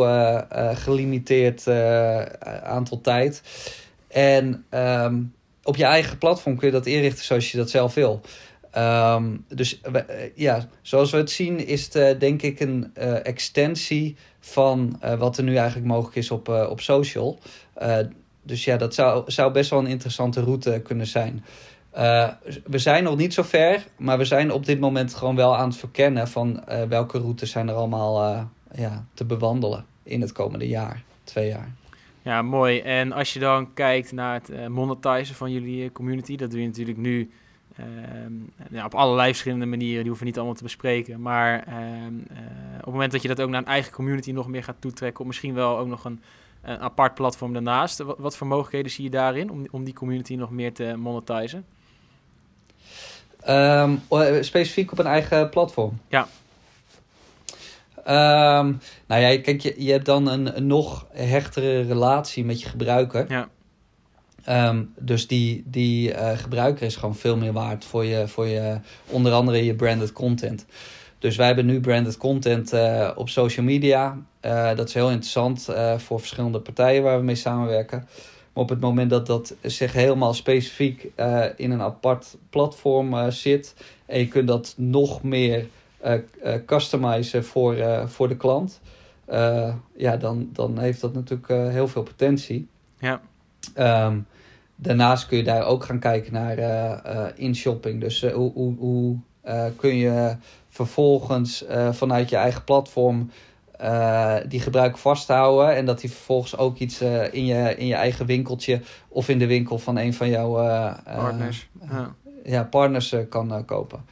gelimiteerd 0.73 1.67
aantal 2.63 3.01
tijd. 3.01 3.41
En 4.07 4.65
um, 4.71 5.33
op 5.63 5.75
je 5.75 5.83
eigen 5.83 6.17
platform 6.17 6.57
kun 6.57 6.67
je 6.67 6.73
dat 6.73 6.85
inrichten 6.85 7.25
zoals 7.25 7.51
je 7.51 7.57
dat 7.57 7.69
zelf 7.69 7.93
wil. 7.93 8.21
Um, 8.77 9.45
dus 9.47 9.81
ja, 10.35 10.67
zoals 10.81 11.11
we 11.11 11.17
het 11.17 11.31
zien 11.31 11.67
is 11.67 11.93
het 11.93 12.19
denk 12.19 12.41
ik 12.41 12.59
een 12.59 12.95
extensie 13.23 14.15
van 14.39 14.99
wat 15.17 15.37
er 15.37 15.43
nu 15.43 15.55
eigenlijk 15.55 15.87
mogelijk 15.87 16.15
is 16.15 16.31
op, 16.31 16.47
op 16.47 16.81
social. 16.81 17.39
dus 18.43 18.63
ja, 18.63 18.77
dat 18.77 18.93
zou, 18.93 19.31
zou 19.31 19.51
best 19.51 19.69
wel 19.69 19.79
een 19.79 19.87
interessante 19.87 20.41
route 20.41 20.81
kunnen 20.83 21.07
zijn. 21.07 21.43
Uh, 21.97 22.27
we 22.65 22.77
zijn 22.77 23.03
nog 23.03 23.17
niet 23.17 23.33
zo 23.33 23.43
ver, 23.43 23.85
maar 23.97 24.17
we 24.17 24.25
zijn 24.25 24.51
op 24.51 24.65
dit 24.65 24.79
moment 24.79 25.13
gewoon 25.13 25.35
wel 25.35 25.57
aan 25.57 25.69
het 25.69 25.77
verkennen 25.77 26.27
van 26.27 26.63
uh, 26.69 26.83
welke 26.83 27.17
routes 27.17 27.51
zijn 27.51 27.69
er 27.69 27.75
allemaal 27.75 28.33
uh, 28.33 28.41
ja, 28.73 29.05
te 29.13 29.25
bewandelen 29.25 29.85
in 30.03 30.21
het 30.21 30.31
komende 30.31 30.67
jaar, 30.67 31.03
twee 31.23 31.47
jaar. 31.47 31.71
Ja, 32.21 32.41
mooi. 32.41 32.79
En 32.79 33.11
als 33.11 33.33
je 33.33 33.39
dan 33.39 33.73
kijkt 33.73 34.11
naar 34.11 34.33
het 34.33 34.69
monetizen 34.69 35.35
van 35.35 35.51
jullie 35.51 35.91
community, 35.91 36.35
dat 36.35 36.51
doe 36.51 36.59
je 36.59 36.67
natuurlijk 36.67 36.97
nu 36.97 37.31
ehm, 37.77 38.33
ja, 38.69 38.85
op 38.85 38.95
allerlei 38.95 39.29
verschillende 39.29 39.65
manieren. 39.65 39.99
Die 39.99 40.07
hoeven 40.07 40.19
we 40.19 40.25
niet 40.25 40.37
allemaal 40.37 40.55
te 40.55 40.63
bespreken. 40.63 41.21
Maar 41.21 41.63
ehm, 41.63 42.15
op 42.77 42.85
het 42.85 42.93
moment 42.93 43.11
dat 43.11 43.21
je 43.21 43.27
dat 43.27 43.41
ook 43.41 43.49
naar 43.49 43.61
een 43.61 43.67
eigen 43.67 43.93
community 43.93 44.31
nog 44.31 44.47
meer 44.47 44.63
gaat 44.63 44.75
toetrekken, 44.79 45.21
of 45.21 45.27
misschien 45.27 45.53
wel 45.53 45.77
ook 45.77 45.87
nog 45.87 46.05
een 46.05 46.21
een 46.61 46.79
apart 46.79 47.13
platform 47.13 47.53
daarnaast. 47.53 47.97
Wat, 47.97 48.17
wat 48.17 48.37
voor 48.37 48.47
mogelijkheden 48.47 48.91
zie 48.91 49.03
je 49.03 49.09
daarin 49.09 49.51
om, 49.51 49.65
om 49.71 49.83
die 49.83 49.93
community 49.93 50.35
nog 50.35 50.51
meer 50.51 50.73
te 50.73 50.95
monetizen? 50.97 51.65
Um, 53.49 54.01
specifiek 54.41 54.91
op 54.91 54.99
een 54.99 55.05
eigen 55.05 55.49
platform? 55.49 55.99
Ja. 56.07 56.27
Um, 58.59 58.79
nou 59.07 59.21
ja, 59.21 59.41
kijk, 59.41 59.61
je, 59.61 59.75
je 59.77 59.91
hebt 59.91 60.05
dan 60.05 60.27
een, 60.27 60.57
een, 60.57 60.67
nog 60.67 61.07
hechtere 61.11 61.81
relatie 61.81 62.45
met 62.45 62.61
je 62.61 62.69
gebruiker. 62.69 63.25
Ja. 63.29 63.49
Um, 64.69 64.93
dus 64.99 65.27
die, 65.27 65.63
die 65.65 66.13
uh, 66.13 66.37
gebruiker 66.37 66.85
is 66.85 66.95
gewoon 66.95 67.15
veel 67.15 67.37
meer 67.37 67.53
waard 67.53 67.85
voor 67.85 68.05
je, 68.05 68.27
voor 68.27 68.47
je, 68.47 68.79
onder 69.07 69.31
andere 69.31 69.65
je 69.65 69.75
branded 69.75 70.11
content. 70.11 70.65
Dus 71.19 71.35
wij 71.35 71.45
hebben 71.45 71.65
nu 71.65 71.79
branded 71.79 72.17
content 72.17 72.73
uh, 72.73 73.09
op 73.15 73.29
social 73.29 73.65
media. 73.65 74.17
Uh, 74.45 74.75
dat 74.75 74.87
is 74.87 74.93
heel 74.93 75.09
interessant 75.09 75.69
voor 75.97 76.19
verschillende 76.19 76.59
partijen 76.59 77.03
waar 77.03 77.17
we 77.17 77.23
mee 77.23 77.35
samenwerken. 77.35 78.07
Maar 78.53 78.63
op 78.63 78.69
het 78.69 78.79
moment 78.79 79.09
dat 79.09 79.27
dat 79.27 79.55
zich 79.61 79.93
helemaal 79.93 80.33
specifiek 80.33 81.11
in 81.55 81.71
een 81.71 81.81
apart 81.81 82.37
platform 82.49 83.31
zit 83.31 83.75
en 84.05 84.19
je 84.19 84.27
kunt 84.27 84.47
dat 84.47 84.73
nog 84.77 85.23
meer 85.23 85.67
customizen 86.65 87.45
voor, 87.45 87.75
voor 88.05 88.27
de 88.27 88.37
klant, 88.37 88.81
ja, 89.95 90.17
dan, 90.19 90.49
dan 90.53 90.79
heeft 90.79 91.01
dat 91.01 91.13
natuurlijk 91.13 91.47
heel 91.47 91.87
veel 91.87 92.03
potentie. 92.03 92.67
Ja. 92.99 93.21
Um, 94.05 94.27
daarnaast 94.75 95.27
kun 95.27 95.37
je 95.37 95.43
daar 95.43 95.65
ook 95.65 95.83
gaan 95.83 95.99
kijken 95.99 96.33
naar 96.33 97.37
in-shopping. 97.37 98.01
Dus 98.01 98.21
hoe, 98.21 98.51
hoe, 98.53 98.75
hoe 98.77 99.17
kun 99.75 99.95
je 99.95 100.35
vervolgens 100.69 101.65
vanuit 101.91 102.29
je 102.29 102.35
eigen 102.35 102.63
platform 102.63 103.31
uh, 103.81 104.35
die 104.47 104.59
gebruik 104.59 104.97
vasthouden. 104.97 105.75
En 105.75 105.85
dat 105.85 105.99
die 105.99 106.11
vervolgens 106.11 106.57
ook 106.57 106.77
iets 106.77 107.01
uh, 107.01 107.33
in, 107.33 107.45
je, 107.45 107.75
in 107.77 107.87
je 107.87 107.95
eigen 107.95 108.25
winkeltje 108.25 108.81
of 109.07 109.29
in 109.29 109.39
de 109.39 109.47
winkel 109.47 109.77
van 109.77 109.97
een 109.97 110.13
van 110.13 110.29
jouw 110.29 110.53
partners, 111.03 111.69
ja. 111.89 112.15
ja. 112.43 112.63
partners 112.63 113.15
kan 113.29 113.65
kopen. 113.65 114.05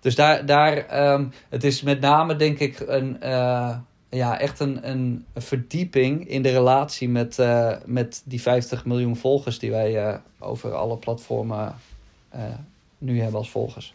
Dus 0.00 0.14
daar, 0.14 0.46
daar 0.46 1.12
um, 1.12 1.32
het 1.48 1.64
is 1.64 1.82
met 1.82 2.00
name 2.00 2.36
denk 2.36 2.58
ik 2.58 2.80
een, 2.80 3.16
ja, 4.08 4.38
echt 4.38 4.60
een, 4.60 4.88
een 4.90 5.24
verdieping 5.34 6.28
in 6.28 6.42
de 6.42 6.50
relatie 6.50 7.08
met, 7.08 7.38
met 7.84 8.22
die 8.24 8.42
50 8.42 8.84
miljoen 8.84 9.16
volgers 9.16 9.58
die 9.58 9.70
wij 9.70 10.20
over 10.38 10.74
alle 10.74 10.96
platformen 10.96 11.74
nu 12.98 13.20
hebben 13.20 13.38
als 13.38 13.50
volgers. 13.50 13.94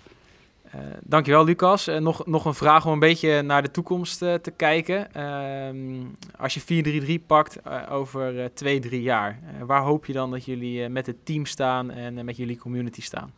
Uh, 0.75 0.81
dankjewel, 1.03 1.43
Lucas. 1.43 1.87
Uh, 1.87 1.97
nog, 1.97 2.25
nog 2.25 2.45
een 2.45 2.53
vraag 2.53 2.85
om 2.85 2.91
een 2.91 2.99
beetje 2.99 3.41
naar 3.41 3.61
de 3.61 3.71
toekomst 3.71 4.21
uh, 4.21 4.33
te 4.33 4.51
kijken. 4.51 5.13
Ehm, 5.13 6.05
als 6.37 6.53
je 6.53 7.19
4-3-3 7.21 7.25
pakt 7.27 7.57
over 7.89 8.53
twee, 8.53 8.79
drie 8.79 9.01
jaar, 9.01 9.39
waar 9.65 9.81
hoop 9.81 10.05
je 10.05 10.13
dan 10.13 10.31
dat 10.31 10.45
jullie 10.45 10.89
met 10.89 11.05
het 11.05 11.25
team 11.25 11.45
staan 11.45 11.91
en 11.91 12.25
met 12.25 12.37
jullie 12.37 12.57
community 12.57 13.01
staan? 13.01 13.33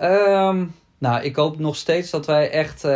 Um, 0.00 0.74
nou, 0.98 1.22
ik 1.22 1.36
hoop 1.36 1.58
nog 1.58 1.76
steeds 1.76 2.10
dat 2.10 2.26
wij 2.26 2.50
echt 2.50 2.86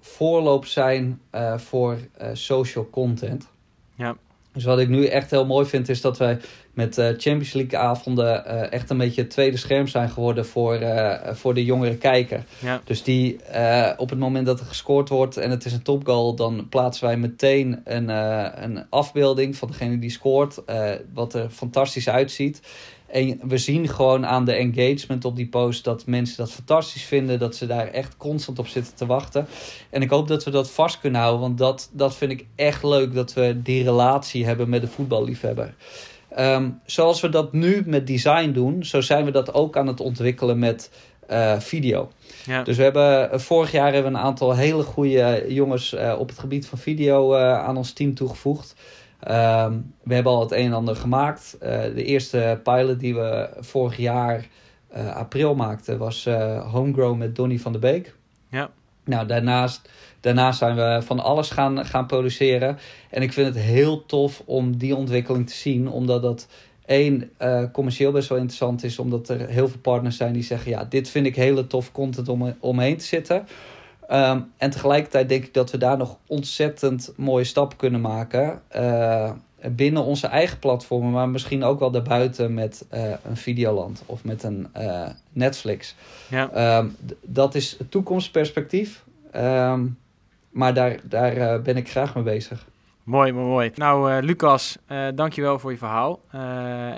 voorloop 0.00 0.66
zijn 0.66 1.20
voor 1.56 1.98
social 2.32 2.88
content. 2.90 3.48
Ja. 3.94 4.16
Dus 4.52 4.64
wat 4.64 4.78
ik 4.78 4.88
nu 4.88 5.06
echt 5.06 5.30
heel 5.30 5.46
mooi 5.46 5.66
vind, 5.66 5.88
is 5.88 6.00
dat 6.00 6.18
wij 6.18 6.38
met 6.72 6.98
uh, 6.98 7.06
Champions 7.06 7.52
League 7.52 7.78
avonden 7.78 8.44
uh, 8.46 8.72
echt 8.72 8.90
een 8.90 8.98
beetje 8.98 9.20
het 9.20 9.30
tweede 9.30 9.56
scherm 9.56 9.86
zijn 9.86 10.10
geworden 10.10 10.46
voor, 10.46 10.80
uh, 10.80 11.14
voor 11.32 11.54
de 11.54 11.64
jongere 11.64 11.96
kijker. 11.96 12.44
Ja. 12.58 12.80
Dus 12.84 13.02
die 13.02 13.40
op 13.96 14.10
het 14.10 14.18
moment 14.18 14.46
dat 14.46 14.60
er 14.60 14.66
gescoord 14.66 15.08
wordt 15.08 15.36
en 15.36 15.50
het 15.50 15.64
is 15.64 15.72
een 15.72 15.82
topgoal, 15.82 16.34
dan 16.34 16.66
plaatsen 16.68 17.06
wij 17.06 17.16
meteen 17.16 17.80
een, 17.84 18.08
een 18.64 18.86
afbeelding 18.90 19.56
van 19.56 19.68
degene 19.68 19.98
die 19.98 20.10
scoort, 20.10 20.62
wat 21.14 21.34
er 21.34 21.50
fantastisch 21.50 22.08
uitziet. 22.08 22.60
En 23.08 23.40
we 23.42 23.58
zien 23.58 23.88
gewoon 23.88 24.26
aan 24.26 24.44
de 24.44 24.52
engagement 24.52 25.24
op 25.24 25.36
die 25.36 25.48
post 25.48 25.84
dat 25.84 26.06
mensen 26.06 26.36
dat 26.36 26.52
fantastisch 26.52 27.02
vinden. 27.02 27.38
Dat 27.38 27.56
ze 27.56 27.66
daar 27.66 27.86
echt 27.86 28.16
constant 28.16 28.58
op 28.58 28.66
zitten 28.66 28.94
te 28.94 29.06
wachten. 29.06 29.46
En 29.90 30.02
ik 30.02 30.10
hoop 30.10 30.28
dat 30.28 30.44
we 30.44 30.50
dat 30.50 30.70
vast 30.70 31.00
kunnen 31.00 31.20
houden. 31.20 31.40
Want 31.40 31.58
dat, 31.58 31.90
dat 31.92 32.16
vind 32.16 32.30
ik 32.30 32.46
echt 32.54 32.82
leuk. 32.82 33.14
Dat 33.14 33.32
we 33.32 33.62
die 33.62 33.84
relatie 33.84 34.44
hebben 34.46 34.68
met 34.68 34.80
de 34.80 34.88
voetballiefhebber. 34.88 35.74
Um, 36.38 36.80
zoals 36.86 37.20
we 37.20 37.28
dat 37.28 37.52
nu 37.52 37.82
met 37.86 38.06
design 38.06 38.50
doen, 38.50 38.84
zo 38.84 39.00
zijn 39.00 39.24
we 39.24 39.30
dat 39.30 39.54
ook 39.54 39.76
aan 39.76 39.86
het 39.86 40.00
ontwikkelen 40.00 40.58
met 40.58 40.90
uh, 41.30 41.58
video. 41.58 42.10
Ja. 42.46 42.62
Dus 42.62 42.76
we 42.76 42.82
hebben, 42.82 43.30
uh, 43.32 43.38
vorig 43.38 43.72
jaar 43.72 43.92
hebben 43.92 44.12
we 44.12 44.18
een 44.18 44.24
aantal 44.24 44.56
hele 44.56 44.82
goede 44.82 45.44
jongens 45.48 45.94
uh, 45.94 46.14
op 46.18 46.28
het 46.28 46.38
gebied 46.38 46.66
van 46.66 46.78
video 46.78 47.34
aan 47.34 47.76
ons 47.76 47.92
team 47.92 48.14
toegevoegd. 48.14 48.74
Um, 49.20 49.94
we 50.02 50.14
hebben 50.14 50.32
al 50.32 50.40
het 50.40 50.52
een 50.52 50.66
en 50.66 50.72
ander 50.72 50.96
gemaakt. 50.96 51.56
de 51.94 52.04
eerste 52.04 52.60
pilot 52.62 53.00
die 53.00 53.14
we 53.14 53.50
vorig 53.60 53.96
jaar 53.96 54.48
april 55.14 55.54
maakten 55.54 55.98
was 55.98 56.24
Homegrown 56.70 57.18
met 57.18 57.36
Donny 57.36 57.58
van 57.58 57.72
de 57.72 57.78
Beek. 57.78 58.14
Ja. 58.48 58.70
Nou, 59.04 59.26
daarnaast 59.26 59.88
Daarnaast 60.20 60.58
zijn 60.58 60.76
we 60.76 61.00
van 61.04 61.20
alles 61.20 61.50
gaan, 61.50 61.86
gaan 61.86 62.06
produceren. 62.06 62.78
En 63.10 63.22
ik 63.22 63.32
vind 63.32 63.46
het 63.54 63.64
heel 63.64 64.06
tof 64.06 64.42
om 64.44 64.76
die 64.76 64.96
ontwikkeling 64.96 65.46
te 65.46 65.54
zien, 65.54 65.88
omdat 65.88 66.22
dat 66.22 66.48
één, 66.86 67.30
uh, 67.42 67.62
commercieel 67.72 68.12
best 68.12 68.28
wel 68.28 68.38
interessant 68.38 68.84
is, 68.84 68.98
omdat 68.98 69.28
er 69.28 69.48
heel 69.48 69.68
veel 69.68 69.80
partners 69.80 70.16
zijn 70.16 70.32
die 70.32 70.42
zeggen: 70.42 70.70
Ja, 70.70 70.84
dit 70.84 71.08
vind 71.08 71.26
ik 71.26 71.36
hele 71.36 71.66
tof 71.66 71.92
content 71.92 72.28
om 72.28 72.54
omheen 72.60 72.96
te 72.96 73.04
zitten. 73.04 73.46
Um, 74.12 74.52
en 74.56 74.70
tegelijkertijd 74.70 75.28
denk 75.28 75.44
ik 75.44 75.54
dat 75.54 75.70
we 75.70 75.78
daar 75.78 75.96
nog 75.96 76.16
ontzettend 76.26 77.12
mooie 77.16 77.44
stappen 77.44 77.78
kunnen 77.78 78.00
maken. 78.00 78.62
Uh, 78.76 79.30
binnen 79.70 80.04
onze 80.04 80.26
eigen 80.26 80.58
platformen, 80.58 81.10
maar 81.10 81.28
misschien 81.28 81.64
ook 81.64 81.78
wel 81.78 81.90
daarbuiten 81.90 82.54
met 82.54 82.86
uh, 82.94 83.10
een 83.24 83.36
Videoland 83.36 84.02
of 84.06 84.24
met 84.24 84.42
een 84.42 84.68
Netflix. 85.32 85.94
Ja. 86.28 86.78
Um, 86.78 86.96
dat 87.22 87.54
is 87.54 87.76
het 87.78 87.90
toekomstperspectief. 87.90 89.04
Um, 89.36 89.98
maar 90.50 90.74
daar, 90.74 91.00
daar 91.02 91.62
ben 91.62 91.76
ik 91.76 91.90
graag 91.90 92.14
mee 92.14 92.24
bezig. 92.24 92.66
Mooi, 93.08 93.32
mooi, 93.32 93.46
mooi. 93.46 93.70
Nou, 93.74 94.12
uh, 94.12 94.18
Lucas, 94.20 94.76
uh, 94.88 95.06
dankjewel 95.14 95.58
voor 95.58 95.70
je 95.70 95.78
verhaal. 95.78 96.20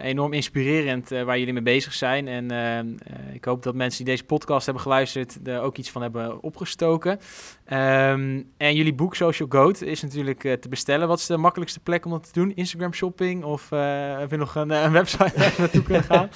enorm 0.02 0.32
inspirerend 0.32 1.08
waar 1.08 1.38
jullie 1.38 1.52
mee 1.52 1.62
bezig 1.62 1.92
zijn. 1.92 2.28
En 2.28 2.98
ik 3.32 3.44
hoop 3.44 3.62
dat 3.62 3.74
mensen 3.74 4.04
die 4.04 4.14
deze 4.14 4.26
podcast 4.26 4.64
hebben 4.64 4.82
geluisterd 4.82 5.38
er 5.44 5.60
ook 5.60 5.76
iets 5.76 5.90
van 5.90 6.02
hebben 6.02 6.42
opgestoken. 6.42 7.10
Um, 7.10 8.50
en 8.56 8.74
jullie 8.74 8.94
boek 8.94 9.14
Social 9.14 9.48
Goat 9.48 9.82
is 9.82 10.02
natuurlijk 10.02 10.40
te 10.40 10.68
bestellen. 10.68 11.08
Wat 11.08 11.18
is 11.18 11.26
de 11.26 11.36
makkelijkste 11.36 11.80
plek 11.80 12.04
om 12.04 12.10
dat 12.10 12.32
te 12.32 12.40
doen? 12.40 12.54
Instagram 12.54 12.94
shopping 12.94 13.44
of 13.44 13.70
heb 14.18 14.30
je 14.30 14.36
nog 14.36 14.54
een, 14.54 14.70
een 14.70 14.92
website 14.92 15.32
waar 15.36 15.54
naartoe 15.58 15.82
kunnen 15.82 16.04
gaan? 16.04 16.28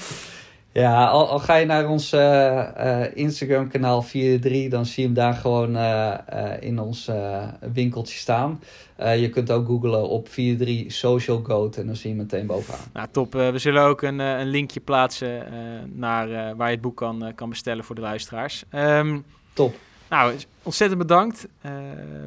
Ja, 0.74 1.06
al, 1.06 1.28
al, 1.28 1.38
ga 1.38 1.54
je 1.54 1.66
naar 1.66 1.88
ons 1.88 2.12
uh, 2.12 2.20
uh, 2.20 3.16
Instagram 3.16 3.68
kanaal 3.68 4.02
43, 4.02 4.68
dan 4.68 4.87
zie 4.87 5.02
je 5.02 5.08
hem 5.08 5.16
daar 5.16 5.34
gewoon 5.34 5.76
uh, 5.76 6.14
in 6.60 6.78
ons 6.78 7.10
winkeltje 7.72 8.18
staan. 8.18 8.60
je 8.96 9.28
kunt 9.28 9.50
ook 9.50 9.66
googlen 9.66 10.08
op 10.08 10.28
43 10.28 10.92
Social 10.92 11.42
Goat 11.42 11.76
en 11.76 11.87
dan 11.87 11.96
zie 11.96 12.10
je 12.10 12.16
hem 12.16 12.24
meteen 12.24 12.46
bovenaan. 12.46 12.80
Nou, 12.92 13.08
top. 13.10 13.32
we 13.32 13.58
zullen 13.58 13.82
ook 13.82 14.02
een, 14.02 14.18
een 14.18 14.46
linkje 14.46 14.80
plaatsen 14.80 15.44
naar 15.92 16.56
waar 16.56 16.68
je 16.68 16.74
het 16.74 16.82
boek 16.82 16.96
kan, 16.96 17.32
kan 17.34 17.48
bestellen 17.48 17.84
voor 17.84 17.94
de 17.94 18.00
luisteraars. 18.00 18.64
Um, 18.72 19.24
top. 19.52 19.74
Nou, 20.10 20.34
ontzettend 20.62 21.00
bedankt. 21.00 21.48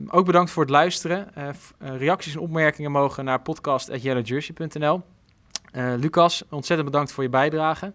ook 0.08 0.26
bedankt 0.26 0.52
voor 0.52 0.64
het 0.64 0.72
luisteren. 0.72 1.28
reacties 1.80 2.34
en 2.34 2.40
opmerkingen 2.40 2.92
mogen 2.92 3.26
naar 3.26 3.42
podcast.yellowjersey.nl. 3.42 5.02
Lucas, 6.00 6.44
ontzettend 6.50 6.90
bedankt 6.90 7.12
voor 7.12 7.24
je 7.24 7.30
bijdrage. 7.30 7.94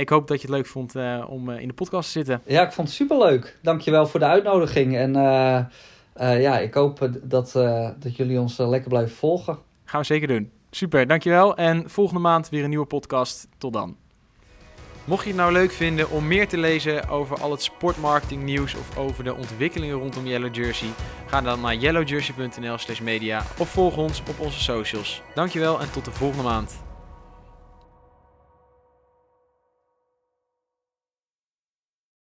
Ik 0.00 0.08
hoop 0.08 0.28
dat 0.28 0.40
je 0.40 0.46
het 0.46 0.56
leuk 0.56 0.66
vond 0.66 0.96
uh, 0.96 1.24
om 1.28 1.48
uh, 1.48 1.60
in 1.60 1.68
de 1.68 1.74
podcast 1.74 2.12
te 2.12 2.18
zitten. 2.18 2.42
Ja, 2.46 2.62
ik 2.62 2.72
vond 2.72 2.88
het 2.88 2.96
superleuk. 2.96 3.58
Dankjewel 3.62 4.06
voor 4.06 4.20
de 4.20 4.26
uitnodiging. 4.26 4.96
En 4.96 5.10
uh, 5.14 6.40
ja, 6.42 6.58
ik 6.58 6.74
hoop 6.74 7.10
dat, 7.22 7.52
dat 7.98 8.16
jullie 8.16 8.40
ons 8.40 8.56
lekker 8.56 8.88
blijven 8.88 9.16
volgen. 9.16 9.58
Gaan 9.84 10.00
we 10.00 10.06
zeker 10.06 10.28
doen. 10.28 10.50
Super, 10.70 11.06
dankjewel. 11.06 11.56
En 11.56 11.90
volgende 11.90 12.20
maand 12.20 12.48
weer 12.48 12.62
een 12.62 12.68
nieuwe 12.68 12.86
podcast. 12.86 13.48
Tot 13.58 13.72
dan. 13.72 13.96
Mocht 15.04 15.22
je 15.22 15.28
het 15.28 15.38
nou 15.38 15.52
leuk 15.52 15.70
vinden 15.70 16.10
om 16.10 16.26
meer 16.26 16.48
te 16.48 16.58
lezen 16.58 17.08
over 17.08 17.40
al 17.40 17.50
het 17.50 17.62
sportmarketing 17.62 18.42
nieuws 18.42 18.74
of 18.74 18.96
over 18.96 19.24
de 19.24 19.34
ontwikkelingen 19.34 19.96
rondom 19.96 20.26
Yellow 20.26 20.54
Jersey, 20.54 20.88
ga 21.26 21.40
dan 21.40 21.60
naar 21.60 21.74
yellowjersey.nl 21.74 22.78
slash 22.78 23.00
media 23.00 23.42
of 23.58 23.68
volg 23.68 23.96
ons 23.96 24.22
op 24.28 24.40
onze 24.40 24.60
socials. 24.60 25.22
Dankjewel 25.34 25.80
en 25.80 25.90
tot 25.90 26.04
de 26.04 26.10
volgende 26.10 26.44
maand. 26.44 26.89